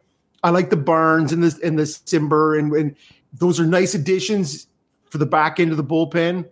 [0.43, 2.95] I like the Barnes and the and the Cimber and and
[3.39, 4.67] those are nice additions
[5.13, 6.43] for the back end of the bullpen.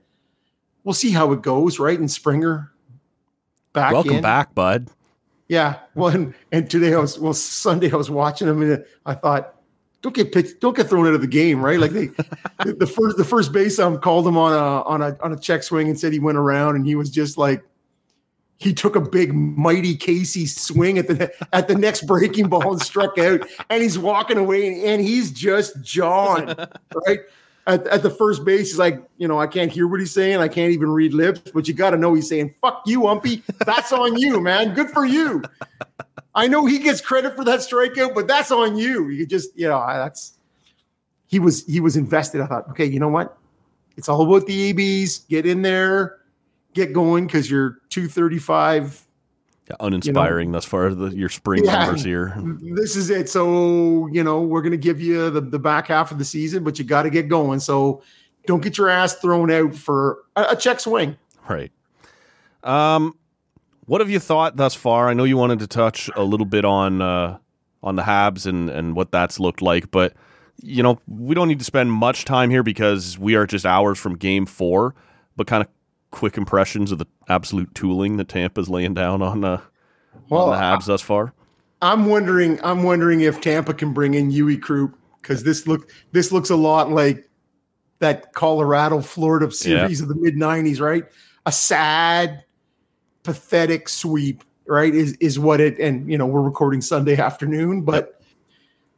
[0.84, 1.98] We'll see how it goes, right?
[1.98, 2.72] And Springer
[3.74, 4.22] back welcome in.
[4.22, 4.88] back, bud.
[5.48, 5.80] Yeah.
[5.96, 9.56] Well, and, and today I was well Sunday I was watching them and I thought,
[10.04, 11.80] don't get pitched, don't get thrown out of the game, right?
[11.80, 12.06] Like they
[12.64, 15.40] the, the first the first base um called him on a on a on a
[15.40, 17.64] check swing and said he went around and he was just like
[18.58, 22.82] he took a big mighty Casey swing at the at the next breaking ball and
[22.84, 26.46] struck out and he's walking away and, and he's just jawing
[27.08, 27.22] right
[27.68, 30.38] at, at the first base he's like you know I can't hear what he's saying.
[30.40, 33.44] I can't even read lips but you got to know he's saying fuck you umpy.
[33.66, 34.74] That's on you man.
[34.74, 35.44] Good for you.
[36.34, 39.10] I know he gets credit for that strikeout but that's on you.
[39.10, 40.34] You just you know that's
[41.28, 42.42] he was he was invested.
[42.42, 43.38] I thought okay you know what?
[43.98, 46.18] It's all about the ABs get in there.
[46.74, 49.06] Get going because you're 235
[49.72, 50.94] Yeah, uninspiring thus far.
[50.94, 51.86] The, your spring Yeah.
[51.86, 52.36] numbers here.
[52.76, 53.30] this is it.
[53.30, 56.64] So, you know, we're going to give you the, the back half of the season,
[56.64, 57.60] but you got to get going.
[57.60, 58.02] So
[58.46, 61.18] don't get your ass thrown out for a, a check swing.
[61.48, 61.72] Right.
[62.64, 63.16] Um,
[63.86, 65.10] what have you thought thus far?
[65.10, 67.38] I know you wanted to touch a little bit on uh,
[67.84, 70.14] on the Habs and and what that's looked like, but
[70.62, 73.98] you know we don't need to spend much time here because we are just hours
[73.98, 74.94] from Game Four.
[75.36, 75.68] But kind of
[76.12, 79.62] quick impressions of the absolute tooling that Tampa's laying down on uh,
[80.30, 81.34] Well, on the Habs thus far.
[81.82, 86.32] I'm wondering, I'm wondering if Tampa can bring in Uwe Krupp because this look this
[86.32, 87.28] looks a lot like
[88.00, 91.06] that Colorado Florida series of the mid 90s, right?
[91.46, 92.44] A sad,
[93.24, 94.94] pathetic sweep, right?
[94.94, 98.22] Is is what it and you know, we're recording Sunday afternoon, but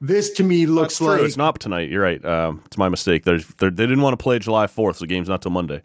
[0.01, 1.89] this to me looks like it's not tonight.
[1.89, 2.23] You're right.
[2.25, 3.23] Um, it's my mistake.
[3.23, 5.81] There's they didn't want to play July 4th, so the game's not till Monday.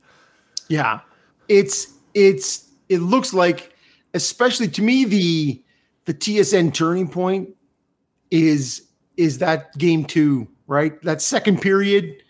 [0.69, 1.01] Yeah.
[1.48, 3.74] It's it's it looks like
[4.14, 5.62] especially to me the
[6.06, 7.50] the TSN turning point
[8.30, 8.82] is
[9.16, 11.00] is that game 2, right?
[11.02, 12.22] That second period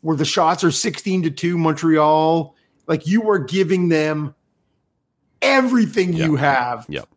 [0.00, 2.54] where the shots are 16 to 2 Montreal,
[2.86, 4.34] like you are giving them
[5.42, 6.86] everything you have.
[6.88, 7.08] Yep.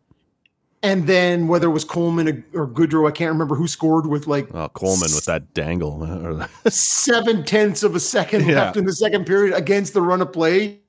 [0.82, 4.54] And then whether it was Coleman or Goodrow, I can't remember who scored with like
[4.54, 6.02] Oh, Coleman with that dangle.
[6.04, 8.64] or- seven tenths of a second Yeah.
[8.66, 10.80] left in the second period against the run of play.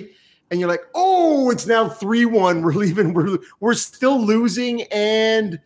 [0.56, 2.62] And you're like, oh, it's now 3 1.
[2.64, 3.14] We're leaving.
[3.14, 4.84] We're, we're still losing.
[4.84, 5.60] And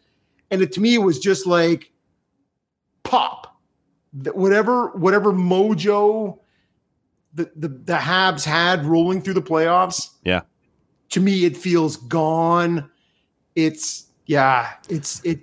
[0.51, 1.91] and it, to me, it was just like
[3.03, 3.55] pop.
[4.11, 6.39] Whatever, whatever mojo
[7.33, 10.41] the, the, the Habs had rolling through the playoffs, yeah.
[11.09, 12.89] to me, it feels gone.
[13.55, 15.41] It's, yeah, it's, it,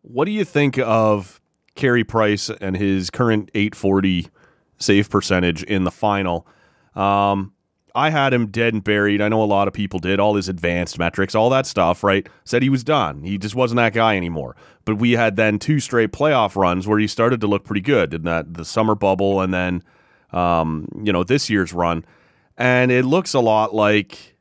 [0.00, 1.40] What do you think of
[1.74, 4.28] Carey Price and his current 840
[4.78, 6.46] save percentage in the final?
[6.94, 7.52] Um,
[7.94, 9.20] I had him dead and buried.
[9.20, 10.20] I know a lot of people did.
[10.20, 12.26] All his advanced metrics, all that stuff, right?
[12.44, 13.22] Said he was done.
[13.22, 14.56] He just wasn't that guy anymore.
[14.84, 18.14] But we had then two straight playoff runs where he started to look pretty good
[18.14, 19.82] in that the summer bubble and then,
[20.32, 22.04] um, you know, this year's run.
[22.56, 24.36] And it looks a lot like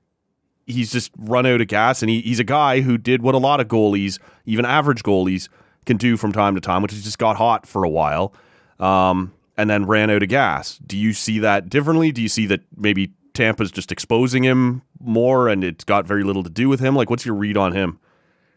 [0.65, 2.01] he's just run out of gas.
[2.01, 5.49] And he, he's a guy who did what a lot of goalies, even average goalies,
[5.85, 8.33] can do from time to time, which is just got hot for a while
[8.79, 10.77] um, and then ran out of gas.
[10.77, 12.11] Do you see that differently?
[12.11, 16.44] Do you see that maybe Tampa's just exposing him more and it's got very little
[16.44, 16.96] to do with him?
[16.96, 18.00] Like, what's your read on him?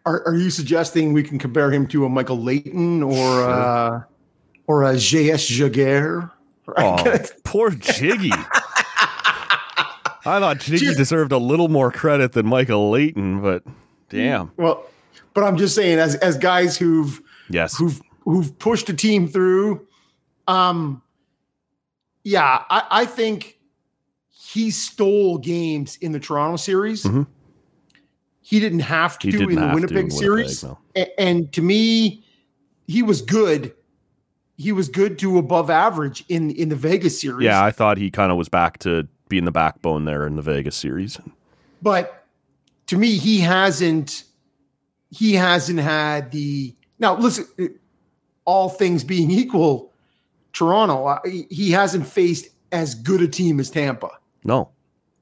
[0.07, 4.03] Are, are you suggesting we can compare him to a Michael Leighton or uh,
[4.67, 5.51] or a J.S.
[5.51, 6.31] Giguère?
[6.77, 8.31] Oh, poor Jiggy.
[10.27, 13.63] I thought Jiggy Just- deserved a little more credit than Michael Leighton, but
[14.09, 14.51] damn.
[14.57, 14.85] Well,
[15.35, 17.77] but I'm just saying, as as guys who've Yes.
[17.77, 19.87] who've who've pushed a team through,
[20.49, 21.03] um,
[22.25, 23.54] yeah, I, I think
[24.55, 27.03] he stole games in the Toronto series.
[27.03, 27.27] Mhm.
[28.41, 30.79] He didn't have to didn't in the Winnipeg, in Winnipeg, series, no.
[30.97, 32.25] A- and to me,
[32.87, 33.75] he was good.
[34.57, 37.45] He was good to above average in in the Vegas series.
[37.47, 40.43] Yeah, I thought he kind of was back to being the backbone there in the
[40.43, 41.19] Vegas series.
[41.83, 42.25] but
[42.87, 44.25] to me he hasn't
[45.11, 47.47] he hasn't had the now listen
[48.45, 49.91] all things being equal
[50.53, 51.19] toronto uh,
[51.51, 54.11] he hasn't faced as good a team as tampa
[54.45, 54.71] No.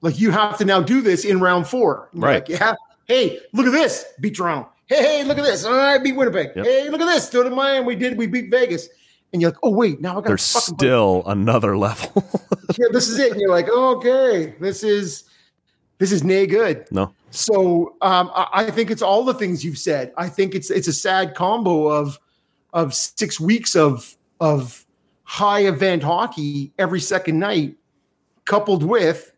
[0.00, 2.48] like you have to now do this in round four Right.
[2.48, 2.74] like, yeah
[3.06, 5.64] hey look at this beat toronto Hey, hey, look at this.
[5.64, 6.50] All right, beat Winnipeg.
[6.54, 6.66] Yep.
[6.66, 7.26] Hey, look at this.
[7.26, 7.86] Still in Miami.
[7.86, 8.18] We did.
[8.18, 8.90] We beat Vegas.
[9.32, 12.12] And you're like, oh wait, now I got There's still another level.
[12.78, 13.32] yeah, this is it.
[13.32, 15.24] And you're like, okay, this is
[15.96, 16.86] this is nay good.
[16.90, 17.14] no.
[17.30, 20.12] So um, I, I think it's all the things you've said.
[20.18, 22.18] I think it's it's a sad combo of
[22.74, 24.84] of six weeks of of
[25.22, 27.76] high event hockey every second night,
[28.44, 29.32] coupled with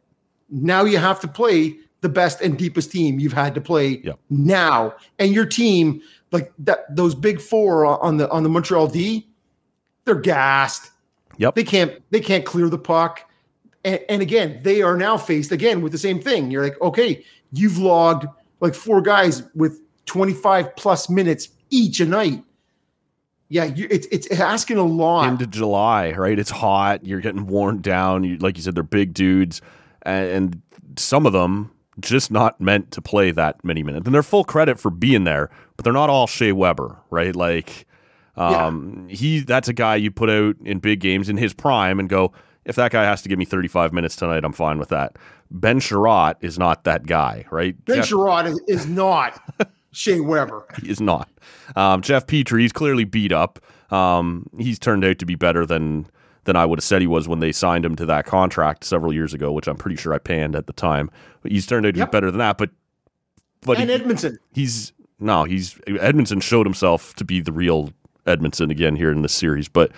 [0.50, 4.18] now you have to play the best and deepest team you've had to play Yep.
[4.30, 9.26] now, and your team like that those big four on the on the Montreal D,
[10.04, 10.90] they're gassed.
[11.38, 11.54] Yep.
[11.54, 13.28] They can't they can't clear the puck.
[13.84, 16.50] And, and again, they are now faced again with the same thing.
[16.50, 18.26] You're like, okay, you've logged
[18.60, 22.42] like four guys with 25 plus minutes each a night.
[23.48, 25.28] Yeah, you, it's it's asking a lot.
[25.28, 26.38] into July, right?
[26.38, 27.04] It's hot.
[27.04, 28.24] You're getting worn down.
[28.24, 29.60] You, like you said, they're big dudes,
[30.02, 30.62] and, and
[30.98, 34.06] some of them just not meant to play that many minutes.
[34.06, 37.36] And they're full credit for being there, but they're not all Shea Weber, right?
[37.36, 37.86] Like,
[38.36, 42.08] um, he that's a guy you put out in big games in his prime and
[42.08, 42.32] go,
[42.64, 45.16] if that guy has to give me 35 minutes tonight, I'm fine with that.
[45.50, 47.76] Ben Chiarot is not that guy, right?
[47.84, 49.40] ben Jeff- Chiarot is, is not
[49.94, 50.66] Shea Weber.
[50.82, 51.28] he is not.
[51.76, 53.58] Um, Jeff Petry, he's clearly beat up.
[53.90, 56.06] Um, he's turned out to be better than
[56.44, 59.14] than I would have said he was when they signed him to that contract several
[59.14, 61.10] years ago, which I'm pretty sure I panned at the time.
[61.40, 62.10] But he's turned out to Yep.
[62.10, 62.58] be better than that.
[62.58, 62.70] But
[63.62, 64.36] but and he- Edmundson.
[64.52, 67.90] he's no, he's Edmundson showed himself to be the real
[68.26, 69.68] Edmundson again here in this series.
[69.68, 69.92] But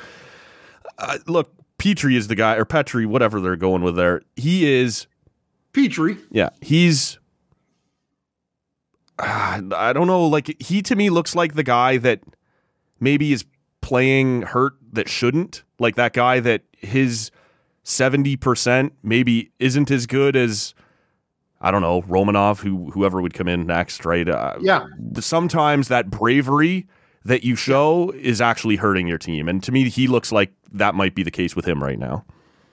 [0.99, 4.23] uh, look, Petry is the guy, or Petry, whatever they're going with there.
[4.37, 5.07] He is
[5.73, 6.19] Petry.
[6.31, 7.19] yeah, he's.
[9.19, 10.27] Ah, I don't know.
[10.27, 12.21] Like he to me looks like the guy that
[13.01, 13.45] maybe is
[13.81, 15.63] playing hurt that shouldn't.
[15.79, 17.31] Like that guy that his
[17.83, 20.75] seventy percent maybe isn't as good as
[21.61, 24.29] I don't know Romanov, who whoever would come in next, right?
[24.29, 24.87] Uh, Yeah.
[25.21, 26.87] Sometimes that bravery
[27.25, 30.95] that you show is actually hurting your team, and to me, he looks like that
[30.95, 32.25] might be the case with him right now.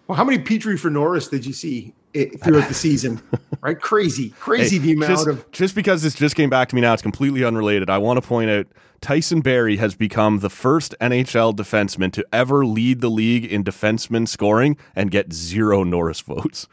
[0.08, 3.22] Well, how many Petry for Norris did you see i throughout the season?
[3.62, 6.76] Right, crazy, crazy Hey, the amount just, of just because this just came back to
[6.76, 7.90] me now, it's completely unrelated.
[7.90, 8.68] I want to point out
[9.00, 14.28] Tyson Barrie has become the first NHL defenseman to ever lead the league in defenseman
[14.28, 16.68] scoring and get zero Norris votes.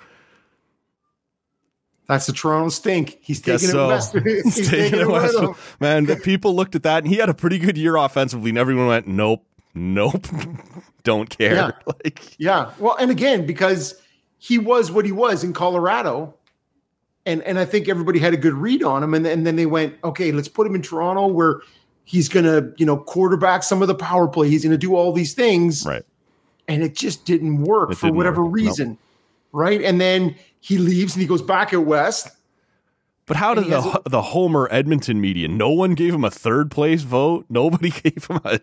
[2.08, 3.18] that's the Toronto stink.
[3.20, 3.84] He's taking so.
[3.84, 4.14] it west.
[4.24, 5.38] He's, He's taking it west.
[5.78, 8.58] Man, the people looked at that and he had a pretty good year offensively, and
[8.58, 10.26] everyone went, Nope, nope,
[11.04, 11.54] don't care.
[11.54, 11.70] Yeah.
[11.86, 12.72] Like Yeah.
[12.80, 13.94] Well, and again, because
[14.42, 16.34] he was what he was in Colorado,
[17.26, 19.66] and and I think everybody had a good read on him, and, and then they
[19.66, 21.60] went, okay, let's put him in Toronto where
[22.04, 24.48] he's gonna, you know, quarterback some of the power play.
[24.48, 26.02] He's gonna do all these things, Right.
[26.68, 28.48] and it just didn't work It for didn't whatever work.
[28.56, 28.66] Nope.
[28.66, 28.98] reason,
[29.52, 29.82] right?
[29.82, 32.28] And then he leaves and he goes back at west.
[33.30, 35.46] But how did the the Homer Edmonton media?
[35.46, 37.46] No one gave him a third place vote.
[37.48, 38.58] Nobody gave him a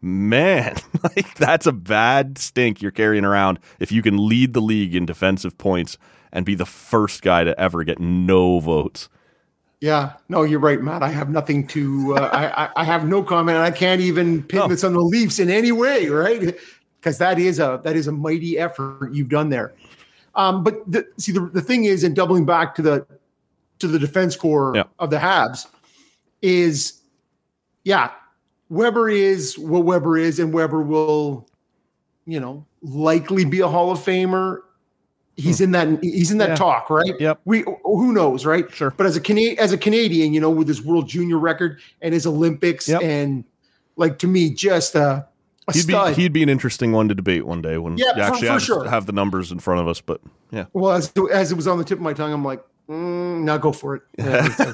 [0.00, 0.76] man.
[1.02, 3.58] Like that's a bad stink you're carrying around.
[3.78, 5.98] If you can lead the league in defensive points
[6.32, 9.10] and be the first guy to ever get no votes.
[9.82, 11.02] Yeah, no, you're right, Matt.
[11.02, 12.16] I have nothing to.
[12.16, 13.58] Uh, I, I I have no comment.
[13.58, 14.68] I can't even pin No.
[14.68, 16.56] this on the Leafs in any way, right?
[16.98, 19.74] Because that is a that is a mighty effort you've done there.
[20.36, 23.06] Um, but the, see, the, the thing is, and doubling back to the
[23.78, 24.84] to the defense core Yeah.
[24.98, 25.66] of the Habs,
[26.42, 27.00] is
[27.84, 28.10] yeah,
[28.68, 31.48] Weber is what Weber is, and Weber will,
[32.26, 34.58] you know, likely be a Hall of Famer.
[35.36, 36.02] He's in that.
[36.02, 36.52] He's in that Hmm.
[36.52, 36.56] Yeah.
[36.56, 37.12] talk, right?
[37.20, 37.40] Yep.
[37.44, 38.64] We who knows, right?
[38.72, 38.92] Sure.
[38.96, 42.14] But as a Cana- as a Canadian, you know, with his World Junior record and
[42.14, 43.02] his Olympics, Yep.
[43.02, 43.44] and
[43.96, 45.26] like to me, just a,
[45.68, 46.16] a He'd be stud.
[46.16, 48.52] he'd be an interesting one to debate one day when Yeah, you for- actually for
[48.54, 48.88] have, sure.
[48.88, 50.00] have the numbers in front of us.
[50.00, 52.64] But yeah, well, as, as it was on the tip of my tongue, I'm like,
[52.88, 54.02] mm, now go for it.
[54.18, 54.72] Yeah, it's, out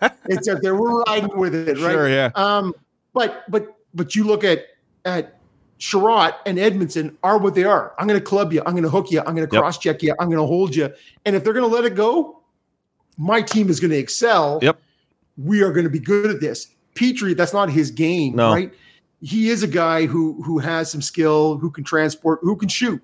[0.00, 0.12] there.
[0.26, 0.74] it's out there.
[0.74, 1.92] We're riding with it, right?
[1.92, 2.30] Sure, yeah.
[2.34, 2.74] Um,
[3.12, 4.64] but but but you look at
[5.04, 5.38] at
[5.78, 7.94] Chiarot and Edmundson are what they are.
[7.98, 8.60] I'm going to club you.
[8.66, 9.20] I'm going to hook you.
[9.20, 10.14] I'm going to cross check you.
[10.20, 10.92] I'm going to hold you.
[11.24, 12.42] And if they're going to let it go,
[13.16, 14.58] my team is going to excel.
[14.62, 14.78] Yep.
[15.38, 16.68] We are going to be good at this.
[16.94, 18.52] Petry, that's not his game, No.
[18.52, 18.72] right?
[19.22, 23.02] He is a guy who who has some skill, who can transport, who can shoot.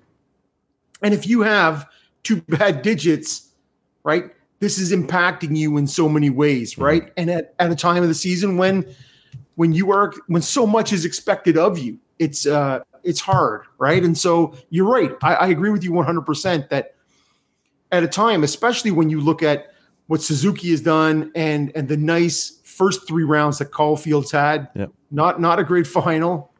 [1.01, 1.87] And if you have
[2.23, 3.49] two bad digits,
[4.03, 4.31] right?
[4.59, 6.83] This is impacting you in so many ways, Mm-hmm.
[6.83, 7.13] right?
[7.17, 8.85] And at, at a time of the season when
[9.55, 14.03] when you are when so much is expected of you, it's uh it's hard, right?
[14.03, 15.11] And so you're right.
[15.23, 16.95] I, I agree with you 100 percent that
[17.91, 19.73] at a time, especially when you look at
[20.07, 24.91] what Suzuki has done and and the nice first three rounds that Caufield's had, Yep.
[25.11, 26.51] not not a great final.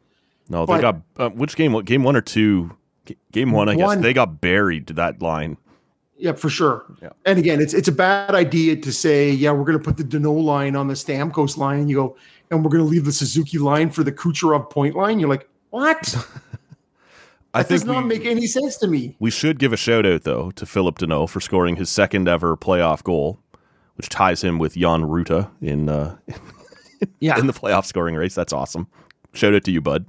[0.48, 1.72] no, they got uh, which game?
[1.72, 2.76] What game one or two?
[3.06, 4.00] G- Game one, I guess One.
[4.02, 5.56] they got buried to that line.
[6.18, 6.84] Yeah, for sure.
[7.00, 7.10] Yeah.
[7.24, 10.02] And again, it's it's a bad idea to say, yeah, we're going to put the
[10.04, 12.16] Danault line on the Stamkos line, you go,
[12.50, 15.20] and we're going to leave the Suzuki line for the Kucherov point line.
[15.20, 16.16] You're like, what?
[17.54, 19.16] I That does not we, make any sense to me.
[19.20, 22.56] we should give a shout out though to Phillip Danault for scoring his second ever
[22.56, 23.38] playoff goal,
[23.96, 26.16] which ties him with Jan Rutta in uh,
[27.20, 28.34] Yeah, in the playoff scoring race.
[28.34, 28.86] That's awesome.
[29.32, 30.04] Shout out to you, bud.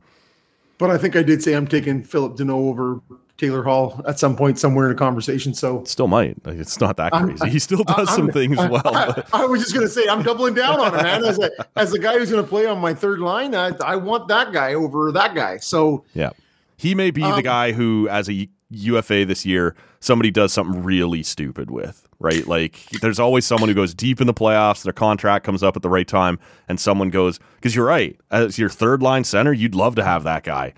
[0.80, 2.99] but I think I did say I'm taking Phillip Danault over
[3.39, 5.53] Taylor Hall at some point somewhere in a conversation.
[5.55, 6.45] So Still might.
[6.45, 7.49] Like, it's not that I'm- crazy.
[7.49, 8.81] He still does some I'm- things I, well.
[8.85, 11.23] I, I was just going to say I'm doubling down on it, man.
[11.25, 13.95] As a as a guy who's going to play on my third line, I, I
[13.95, 15.57] want that guy over that guy.
[15.57, 16.31] So Yeah.
[16.77, 20.81] He may be the Um, guy who, as a UFA this year, somebody does something
[20.81, 22.47] really stupid with, right?
[22.47, 25.81] Like, there's always someone who goes deep in the playoffs, their contract comes up at
[25.81, 29.75] the right time, and someone goes, because you're right, as your third line center, you'd
[29.75, 30.73] love to have that guy,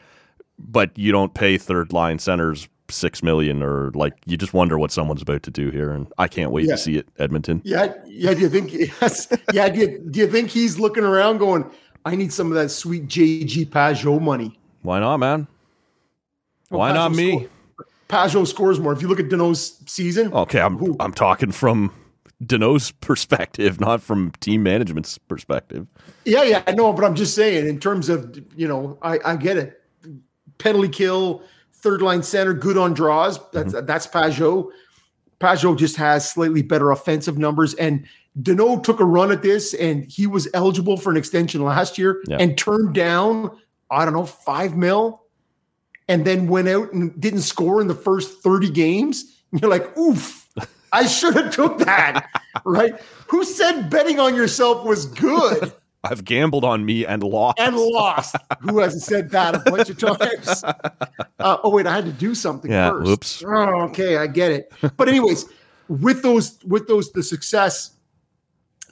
[0.70, 4.91] but you don't pay third line centers six million or like you just wonder what
[4.91, 6.74] someone's about to do here and i can't wait Yeah.
[6.76, 8.34] to see it edmonton yeah, yeah.
[8.34, 8.72] Do you think?
[9.01, 9.70] Yes, yeah.
[9.70, 11.64] Do you, do you think he's looking around going?
[12.05, 14.59] I need some of that sweet JG Pageau money.
[14.82, 15.47] why not man
[16.70, 18.91] Well, why not me score- Pageau scores more.
[18.91, 20.97] If you look at Danault's season, Okay, I'm Who?
[20.99, 21.93] I'm talking from
[22.43, 25.88] Danault's perspective, not from team management's perspective.
[26.26, 29.36] Yeah, yeah, I know, but I'm just saying, in terms of you know, I, I
[29.38, 29.81] get it.
[30.62, 31.43] Penalty kill,
[31.74, 33.39] third line center, good on draws.
[33.51, 33.86] That's mm-hmm.
[33.86, 34.70] that's Pageau.
[35.39, 38.05] Pageau just has slightly better offensive numbers, and
[38.41, 42.22] Danault took a run at this, and he was eligible for an extension last year,
[42.28, 42.38] Yeah.
[42.39, 43.51] and turned down
[43.89, 45.24] I don't know five mil,
[46.07, 49.36] and then went out and didn't score in the first thirty games.
[49.51, 50.47] And you're like, oof.
[50.93, 52.28] I should have took that,
[52.66, 52.93] right?
[53.28, 55.72] Who said betting on yourself was good?
[56.04, 57.60] I've gambled on me and lost.
[57.60, 58.36] and lost.
[58.62, 60.64] Who hasn't said that a bunch of times?
[61.39, 63.08] Uh, oh wait, I had to do something Yeah, first.
[63.08, 63.43] whoops.
[63.47, 64.72] Oh, okay, I get it.
[64.95, 65.45] But anyways,
[65.88, 67.91] with those with those the success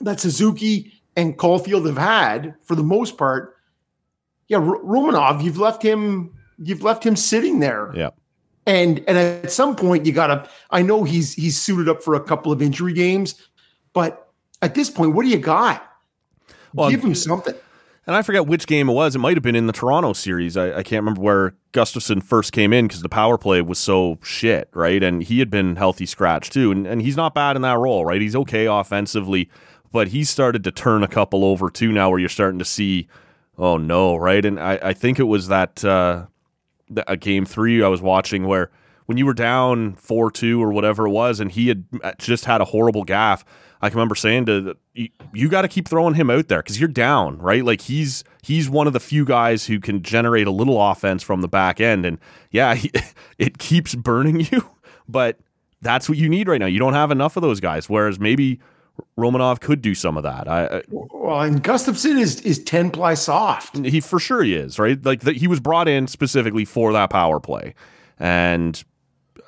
[0.00, 3.54] that Suzuki and Caufield have had for the most part,
[4.48, 7.92] yeah, R- Romanov, you've left him you've left him sitting there.
[7.94, 8.10] yeah,
[8.66, 12.20] And and at some point you gotta I know he's he's suited up for a
[12.20, 13.36] couple of injury games,
[13.92, 14.28] but
[14.60, 15.88] at this point, what do you got?
[16.74, 17.54] Well, Give him something.
[18.06, 19.14] and I forget which game it was.
[19.14, 20.56] It might have been in the Toronto series.
[20.56, 24.18] I, I can't remember where Gustafsson first came in because the power play was so
[24.22, 25.02] shit, right?
[25.02, 28.04] And he had been healthy scratch too, and and he's not bad in that role,
[28.04, 28.20] right?
[28.20, 29.48] He's okay offensively,
[29.92, 33.08] but he's started to turn a couple over too now, where you're starting to see,
[33.58, 34.44] oh no, right?
[34.44, 35.84] And I, I think it was that.
[35.84, 36.26] Uh,
[36.92, 38.70] th- a game three I was watching where
[39.06, 42.44] when you were down four two or whatever it was, and he had uh, just
[42.46, 43.44] had a horrible gaff.
[43.82, 46.78] I can remember saying to you, you got to keep throwing him out there because
[46.78, 47.64] you're down, right?
[47.64, 51.40] Like he's he's one of the few guys who can generate a little offense from
[51.40, 52.18] the back end, and
[52.50, 52.90] yeah, he,
[53.38, 54.68] it keeps burning you,
[55.08, 55.38] but
[55.80, 56.66] that's what you need right now.
[56.66, 57.88] You don't have enough of those guys.
[57.88, 58.60] Whereas maybe
[59.18, 60.46] Romanov could do some of that.
[60.46, 63.78] I, I Well, and Gustafsson is is ten ply soft.
[63.78, 65.02] he for sure he is right.
[65.02, 67.74] Like the, he was brought in specifically for that power play,
[68.18, 68.82] and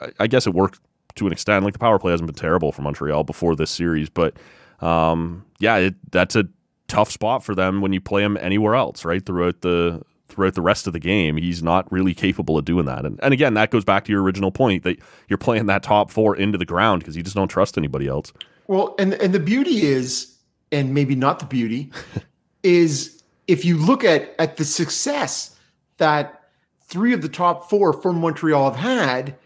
[0.00, 0.80] I, I guess it worked
[1.16, 1.64] to an extent.
[1.64, 4.36] Like the power play hasn't been terrible for Montreal before this series, but
[4.80, 6.48] um, yeah, it, that's a
[6.88, 9.24] tough spot for them when you play him anywhere else, right?
[9.24, 13.04] Throughout the throughout the rest of the game, he's not really capable of doing that.
[13.04, 14.98] And, and again, that goes back to your original point that
[15.28, 18.32] you're playing that top four into the ground because you just don't trust anybody else.
[18.66, 20.36] Well, and and the beauty is,
[20.70, 21.90] and maybe not the beauty,
[22.62, 25.56] is if you look at at the success
[25.98, 26.42] that
[26.80, 29.36] three of the top four from Montreal have had,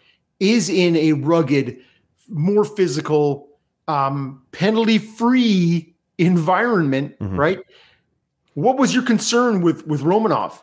[0.40, 1.76] is in a rugged,
[2.28, 3.48] more physical,
[3.88, 7.36] um, penalty free environment, Mhm.
[7.38, 7.58] right?
[8.54, 10.58] What was your concern with with Romanov?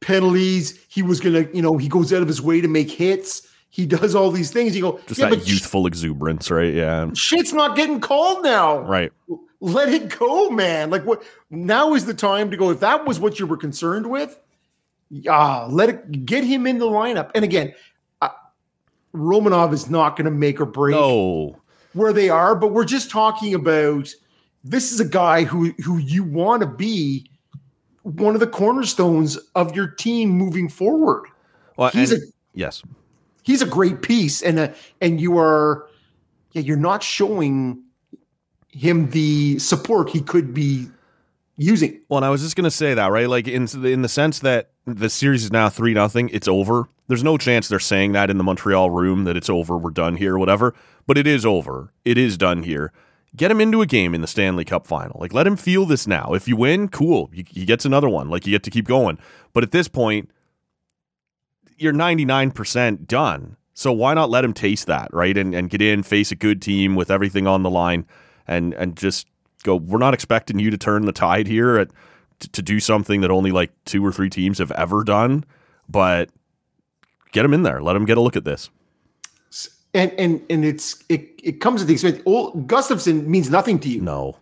[0.00, 0.78] Penalties.
[0.88, 3.42] He was gonna, you know, he goes out of his way to make hits.
[3.70, 4.76] He does all these things.
[4.76, 6.72] You go, Just yeah, that but sh- youthful exuberance, right?
[6.74, 8.80] Yeah, shit's not getting called now.
[8.80, 9.12] right.
[9.60, 10.90] Let it go, man.
[10.90, 12.68] Like what now is the time to go.
[12.70, 14.38] If that was what you were concerned with,
[15.10, 17.30] yeah, let it get him in the lineup.
[17.34, 17.72] And again,
[19.14, 21.56] Romanov is not going to make or break No,
[21.92, 24.12] where they are, but we're just talking about
[24.64, 27.30] this is a guy who who you want to be
[28.02, 31.24] one of the cornerstones of your team moving forward.
[31.76, 32.82] well, He's and- a yes.
[33.42, 34.68] he's a great piece and uh,
[35.00, 35.88] and you are
[36.52, 37.82] yeah you're not showing
[38.70, 40.88] him the support he could be
[41.56, 43.28] using Well, and I was just gonna say that, right?
[43.28, 46.88] Like in in the sense that the series is now three nothing, it's over.
[47.06, 50.16] There's no chance they're saying that in the Montreal room that it's over, we're done
[50.16, 50.74] here, whatever.
[51.06, 51.92] But it is over.
[52.04, 52.92] It is done here.
[53.36, 55.18] Get him into a game in the Stanley Cup final.
[55.20, 56.32] Like let him feel this now.
[56.34, 57.30] If you win, cool.
[57.32, 58.30] He, gets another one.
[58.30, 59.18] Like you get to keep going.
[59.52, 60.30] But at this point,
[61.76, 63.56] you're 99% done.
[63.74, 65.36] So why not let him taste that, right?
[65.36, 68.06] And and get in, face a good team with everything on the line,
[68.46, 69.26] and and just
[69.64, 69.74] go.
[69.74, 71.90] We're not expecting you to turn the tide here at
[72.38, 75.44] to, to do something that only like two or three teams have ever done,
[75.88, 76.30] but
[77.34, 77.82] get him in there.
[77.82, 78.70] Let him get a look at this.
[79.92, 82.20] And and and it's it it comes at the expense.
[82.24, 84.00] Old Gustafsson means nothing to you.
[84.00, 84.36] No,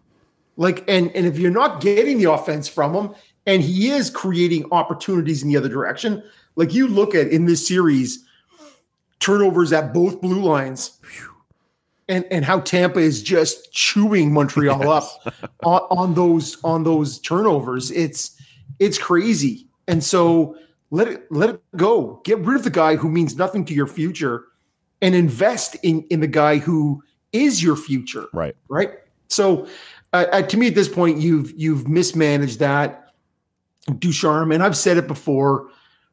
[0.56, 3.14] Like and and if you're not getting the offense from him,
[3.44, 6.22] and he is creating opportunities in the other direction,
[6.54, 8.24] like you look at in this series,
[9.20, 10.98] turnovers at both blue lines,
[12.08, 15.10] and and how Tampa is just chewing Montreal up
[15.64, 17.90] on, on those on those turnovers.
[17.90, 18.40] It's
[18.78, 20.56] it's crazy, and so
[20.92, 22.20] let it let it go.
[22.22, 24.44] Get rid of the guy who means nothing to your future,
[25.00, 28.54] and invest in in the guy who is your future right.
[28.68, 28.90] right?
[29.28, 29.66] So,
[30.12, 33.14] uh, uh, to me, at this point, you've you've mismanaged that,
[33.98, 35.70] Ducharme, and I've said it before,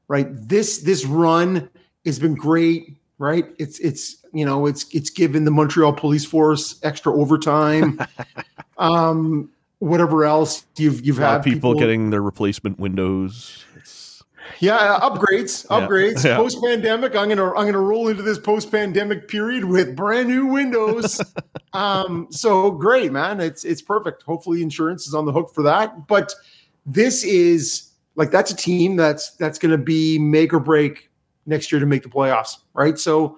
[0.08, 0.28] right?
[0.30, 1.70] This this run
[2.06, 3.46] has been great, right?
[3.60, 8.00] It's it's you know it's it's given the Montreal Police Force extra overtime,
[8.78, 9.50] um,
[9.80, 13.66] whatever else you've you've had of people, getting their replacement windows.
[14.54, 16.24] It's, yeah, uh, upgrades, upgrades.
[16.24, 16.38] Yeah.
[16.38, 20.46] Post pandemic, I'm gonna I'm gonna roll into this post pandemic period with brand new
[20.46, 21.22] windows.
[21.74, 23.40] um, so great, man.
[23.40, 24.24] It's it's perfect.
[24.24, 26.08] Hopefully, insurance is on the hook for that.
[26.08, 26.34] But
[26.86, 31.10] this is like that's a team that's that's gonna be make or break
[31.46, 32.98] next year to make the playoffs, right?
[32.98, 33.38] So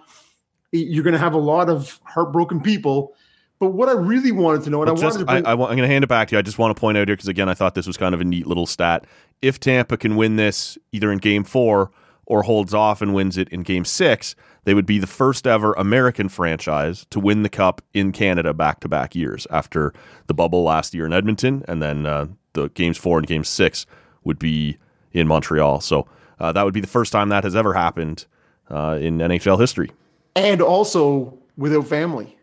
[0.71, 3.13] you're gonna have a lot of heartbroken people.
[3.61, 5.53] But what I really wanted to know, and I But wanted to bring, I, I,
[5.53, 6.39] am going to hand it back to you.
[6.39, 8.19] I just want to point out here because again, I thought this was kind of
[8.19, 9.05] a neat little stat.
[9.41, 11.91] If Tampa can win this either in Game Four
[12.25, 15.73] or holds off and wins it in Game Six, they would be the first ever
[15.73, 19.93] American franchise to win the Cup in Canada back to back years after
[20.27, 23.85] the bubble last year in Edmonton, and then uh, the Games Four and Game Six
[24.23, 24.77] would be
[25.11, 25.81] in Montreal.
[25.81, 26.07] So
[26.39, 28.25] uh, that would be the first time that has ever happened
[28.69, 29.91] uh, in NHL history.
[30.35, 32.37] and also without family.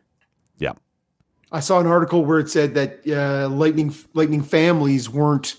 [0.59, 0.73] Yeah.
[1.51, 5.57] I saw an article where it said that uh, lightning lightning families weren't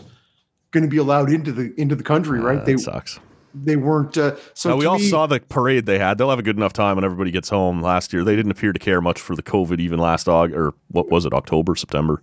[0.72, 2.60] going to be allowed into the into the country, right?
[2.60, 3.20] Uh, they sucks.
[3.54, 4.18] they weren't.
[4.18, 6.18] Uh, so Now, we all me- saw the parade they had.
[6.18, 7.82] They'll have a good enough time when everybody gets home.
[7.82, 10.74] Last year, they didn't appear to care much for the COVID even last Aug or
[10.90, 12.22] what was it, October, September.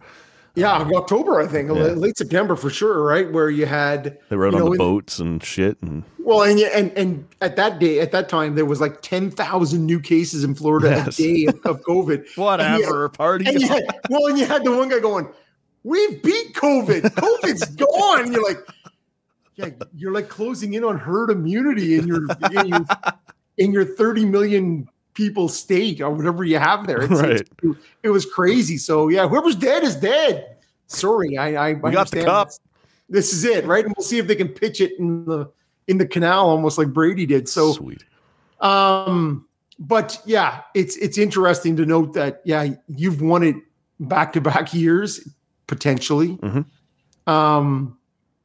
[0.55, 3.31] yeah, October, I think, late September for sure, right?
[3.31, 5.77] Where you had They rode on know, the boats and shit.
[5.83, 9.31] And Well, and and and at that day, at that time, there was like ten
[9.31, 11.19] thousand new cases in Florida Yes.
[11.19, 12.25] a day of, of COVID.
[12.39, 13.45] And you had- party.
[13.49, 15.29] And had, well, and you had the one guy going,
[15.87, 17.03] "We've beat COVID.
[17.03, 18.59] COVID's gone." And you're like,
[19.55, 22.85] "Yeah, you're like closing in on herd immunity in your in your,
[23.59, 27.31] in your 30 million people state or whatever you have there." It's, Right.
[27.41, 28.77] it's- it was crazy.
[28.79, 30.57] So yeah, whoever's dead is dead.
[30.89, 32.49] Sorry, I I We got the cup.
[32.49, 32.61] this.
[33.09, 33.85] This is it, right?
[33.85, 35.47] And we'll see if they can pitch it in the
[35.89, 37.49] in the canal, almost like Brady did.
[37.49, 38.03] So sweet.
[38.61, 39.47] um,
[39.79, 43.57] but yeah, it's it's interesting to note that yeah, you've won it
[44.01, 45.21] back to back years
[45.67, 46.37] potentially.
[46.39, 46.65] Mhm.
[47.27, 47.97] Um,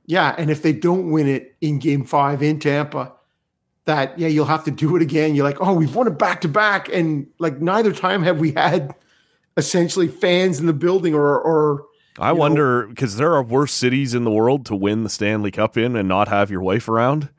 [0.05, 3.13] yeah, and if they don't win it in Game Five in Tampa,
[3.85, 5.35] that yeah, you'll have to do it again.
[5.35, 8.51] You're like, oh, we've won it back to back, and like neither time have we
[8.51, 8.93] had
[9.57, 11.85] essentially fans in the building or or
[12.19, 15.77] I wonder because there are worse cities in the world to win the Stanley Cup
[15.77, 17.29] in and not have your wife around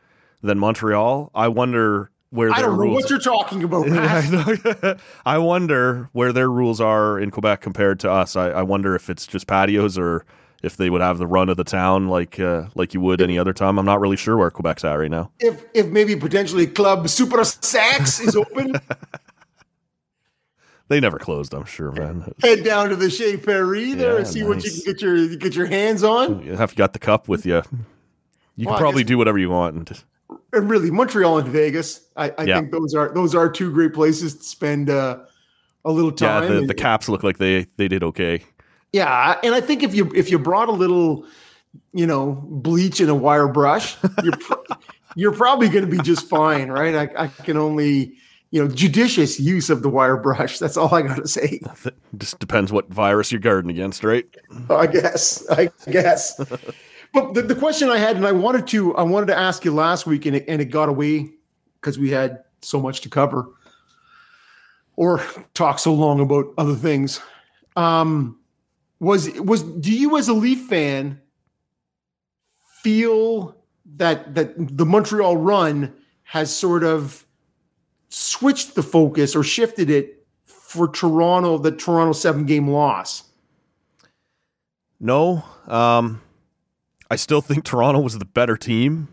[0.42, 1.30] than Montreal.
[1.34, 3.86] I wonder where I don't know what you're talking about.
[3.90, 4.96] I.
[5.26, 8.36] I wonder where their rules are in Quebec compared to us.
[8.36, 10.24] I, I wonder if it's just patios or
[10.62, 13.38] if they would have the run of the town like uh, like you would any
[13.38, 13.78] other time.
[13.78, 15.30] I'm not really sure where Quebec's at right now.
[15.40, 18.74] if if maybe potentially Club Super Sexe is open.
[20.88, 22.34] They never closed, I'm sure, man.
[22.42, 25.36] head down to the Chez Parée there Yeah, and see what you can get your
[25.36, 26.42] get your hands on.
[26.42, 27.62] You got the cup with you,
[28.56, 29.74] you Well, can probably do whatever you want.
[29.74, 30.04] And just,
[30.52, 32.58] And really, Montreal and Vegas, I, I Yeah.
[32.60, 35.18] think those are those are two great places to spend uh,
[35.84, 36.48] a little yeah, time.
[36.50, 38.42] the, and- the Caps look like they they did okay.
[38.92, 41.26] yeah, and I think if you if you brought a little,
[41.92, 44.54] you know, bleach and a wire brush, you're pr-
[45.16, 46.94] you're probably going to be just fine, right?
[47.16, 48.14] I, I can only
[48.50, 50.58] you know judicious use of the wire brush.
[50.58, 51.60] That's all I got to say.
[52.18, 54.26] Just depends what virus you're guarding against, right?
[54.68, 55.48] I guess.
[55.50, 56.38] I guess.
[57.12, 59.72] but the, the question I had, and I wanted to, I wanted to ask you
[59.72, 61.30] last week, and it, and it got away
[61.80, 63.48] because we had so much to cover,
[64.96, 65.22] or
[65.54, 67.20] talk so long about other things.
[67.76, 68.38] Um,
[69.00, 71.20] was was do you as a Leaf fan
[72.82, 73.56] feel
[73.96, 75.92] that that the Montreal run
[76.22, 77.26] has sort of
[78.08, 83.24] switched the focus or shifted it for Toronto, the Toronto seven game loss?
[85.00, 86.22] No, um,
[87.12, 89.08] I still think Toronto was the better team.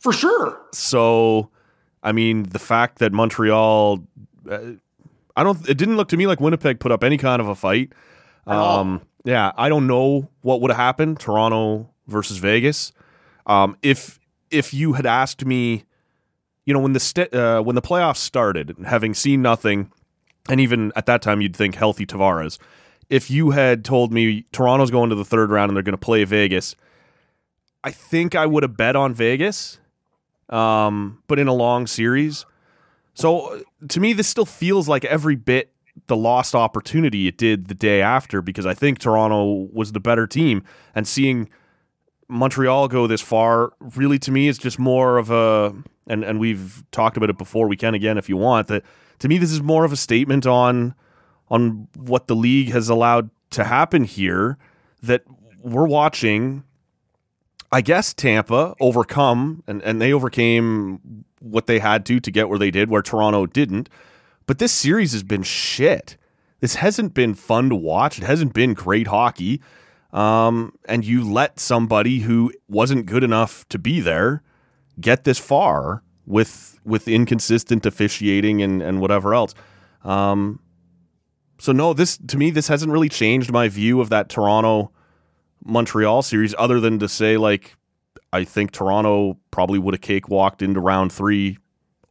[0.00, 0.60] For sure.
[0.72, 1.50] So
[2.04, 4.06] I mean, the fact that Montreal,
[4.48, 4.58] uh,
[5.34, 7.54] I don't, it didn't look to me like Winnipeg put up any kind of a
[7.54, 7.92] fight.
[8.46, 12.92] Um, yeah, I don't know what would have happened Toronto versus Vegas.
[13.46, 15.84] Um, if if you had asked me,
[16.66, 19.90] you know, when the st- uh, when the playoffs started, having seen nothing,
[20.50, 22.58] and even at that time you'd think healthy Tavares.
[23.08, 25.98] If you had told me Toronto's going to the third round and they're going to
[25.98, 26.76] play Vegas,
[27.84, 29.78] I think I would have bet on Vegas,
[30.48, 32.46] um, but in a long series.
[33.12, 35.70] So to me, this still feels like every bit
[36.06, 40.26] the lost opportunity it did the day after because I think Toronto was the better
[40.26, 40.64] team.
[40.94, 41.48] And seeing
[42.28, 45.74] Montreal go this far really to me is just more of a
[46.06, 47.68] and and we've talked about it before.
[47.68, 48.68] We can again if you want.
[48.68, 48.82] That
[49.20, 50.94] to me this is more of a statement on
[51.48, 54.58] on what the league has allowed to happen here.
[55.02, 55.22] That
[55.62, 56.64] we're watching.
[57.72, 62.58] I guess Tampa overcome and, and they overcame what they had to to get where
[62.58, 63.88] they did, where Toronto didn't.
[64.46, 66.16] But this series has been shit.
[66.60, 68.18] This hasn't been fun to watch.
[68.18, 69.60] It hasn't been great hockey
[70.14, 74.42] um, and you let somebody who wasn't good enough to be there
[75.00, 79.54] get this far with with inconsistent officiating and and whatever else.
[80.04, 80.60] Um,
[81.58, 84.92] so no, this to me this hasn't really changed my view of that Toronto
[85.64, 87.76] Montreal series, other than to say like
[88.32, 91.58] I think Toronto probably would have cakewalked into round three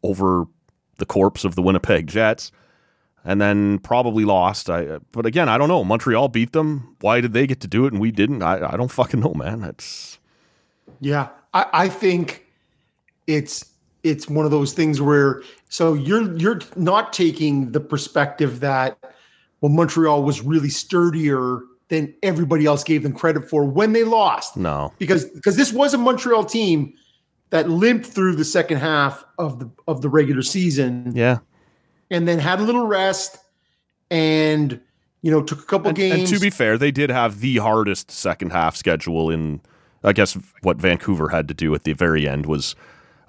[0.03, 0.45] over
[0.97, 2.51] the corpse of the Winnipeg Jets
[3.25, 4.69] and then probably lost.
[4.69, 5.83] I but again, I don't know.
[5.83, 6.95] Montreal beat them.
[7.01, 8.41] Why did they get to do it and we didn't?
[8.41, 9.61] I, I don't fucking know, man.
[9.61, 10.19] That's
[10.99, 11.29] yeah.
[11.53, 12.45] I, I think
[13.27, 13.71] it's
[14.03, 18.97] it's one of those things where so you're you're not taking the perspective that
[19.61, 21.61] well Montreal was really sturdier
[21.93, 24.57] than everybody else gave them credit for when they lost.
[24.57, 24.93] No.
[24.97, 26.93] Because because this was a Montreal team
[27.51, 31.13] that limped through the second half of the of the regular season.
[31.15, 31.39] Yeah
[32.13, 33.39] and then had a little rest
[34.11, 34.79] and
[35.21, 36.31] you know took a couple and, games.
[36.31, 39.61] And to be fair, they did have the hardest second half schedule in.
[40.03, 42.75] I guess what Vancouver had to do at the very end was.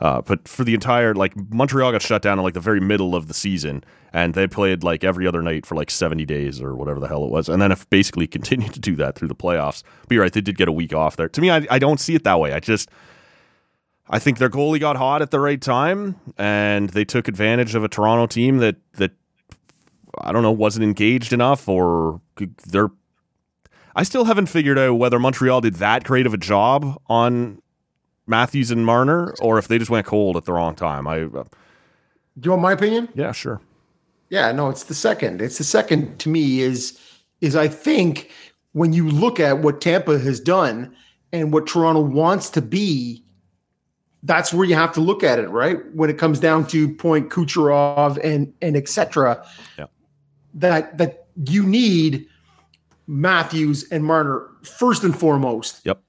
[0.01, 3.15] Uh, but for the entire like Montreal got shut down in like the very middle
[3.15, 6.75] of the season, and they played like every other night for like seventy days or
[6.75, 9.35] whatever the hell it was, and then if basically continued to do that through the
[9.35, 9.83] playoffs.
[10.03, 11.29] But you're right, they did get a week off there.
[11.29, 12.53] To me, I, I don't see it that way.
[12.53, 12.91] I just
[14.09, 17.85] I think their goalie got hot at the right time, and they took advantage of
[17.85, 19.13] a Toronto team that that
[20.21, 22.21] I don't know wasn't engaged enough, or
[22.67, 22.91] they're.
[23.97, 27.63] I still haven't figured out whether Montreal did that great of a job on
[28.27, 31.07] Matthews and Marner, or if they just went cold at the wrong time.
[31.07, 31.23] I.
[31.23, 31.45] Uh,
[32.39, 33.09] Do you want my opinion?
[33.15, 33.61] Yeah, sure.
[34.31, 35.43] Yeah, no, it's the second.
[35.43, 36.99] It's the second to me is
[37.41, 38.31] is I think
[38.73, 40.95] when you look at what Tampa has done
[41.33, 43.25] and what Toronto wants to be
[44.25, 45.79] that's where you have to look at it, right?
[45.95, 49.47] When it comes down to point Kucherov and and etc.
[49.79, 49.87] Yeah.
[50.55, 52.27] That that you need
[53.07, 55.83] Matthews and Marner first and foremost.
[55.85, 56.03] Yep.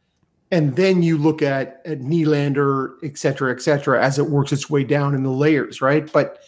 [0.56, 4.70] And then you look at at Nylander, et cetera, et cetera, as it works its
[4.70, 6.12] way down in the layers, right?
[6.12, 6.40] But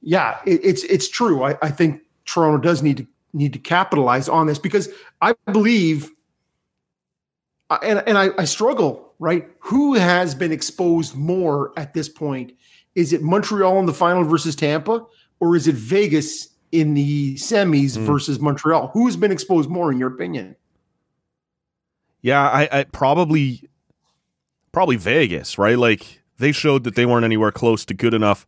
[0.00, 1.42] yeah, it, it's it's true.
[1.42, 4.88] I, I think Toronto does need to need to capitalize on this because
[5.20, 6.10] I believe,
[7.82, 9.48] and and I, I struggle right?
[9.60, 12.52] Who has been exposed more at this point?
[12.94, 15.04] Is it Montreal in the final versus Tampa,
[15.40, 18.04] or is it Vegas in the semis mm.
[18.04, 18.88] versus Montreal?
[18.88, 20.56] Who's been exposed more, in your opinion?
[22.22, 23.68] Yeah, I, I probably
[24.72, 25.78] probably Vegas, right?
[25.78, 28.46] Like they showed that they weren't anywhere close to good enough.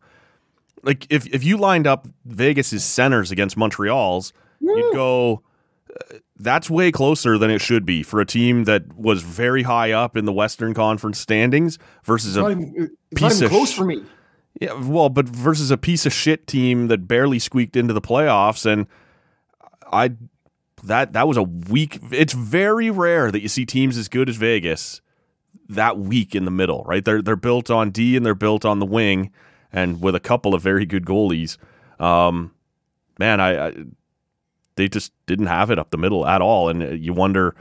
[0.83, 4.77] Like if if you lined up Vegas's centers against Montreal's, Woo.
[4.77, 5.43] you'd go
[5.89, 9.91] uh, that's way closer than it should be for a team that was very high
[9.91, 13.85] up in the Western Conference standings versus a uh, even, piece of close sh- for
[13.85, 14.03] me.
[14.59, 18.65] Yeah, well, but versus a piece of shit team that barely squeaked into the playoffs,
[18.65, 18.87] and
[19.91, 20.11] I
[20.83, 21.99] that that was a weak.
[22.11, 25.01] It's very rare that you see teams as good as Vegas
[25.67, 27.03] that weak in the middle, right?
[27.03, 29.31] They're they're built on D and they're built on the wing,
[29.71, 31.57] and with a couple of very good goalies.
[31.99, 32.53] Um,
[33.17, 33.73] man, I, I
[34.79, 36.69] they just didn't have it up the middle at all.
[36.69, 37.53] And uh, you wonder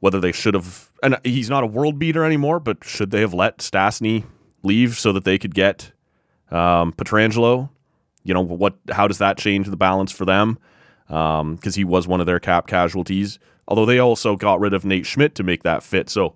[0.00, 0.90] whether they should have.
[1.02, 4.24] And he's not a world beater anymore, but should they have let Stastny
[4.62, 5.92] leave so that they could get
[6.50, 7.70] um, Pietrangelo?
[8.22, 8.74] You know what?
[8.90, 10.58] How does that change the balance for them?
[11.10, 13.40] Because um, he was one of their cap casualties.
[13.66, 16.08] Although they also got rid of Nate Schmidt to make that fit.
[16.08, 16.34] So,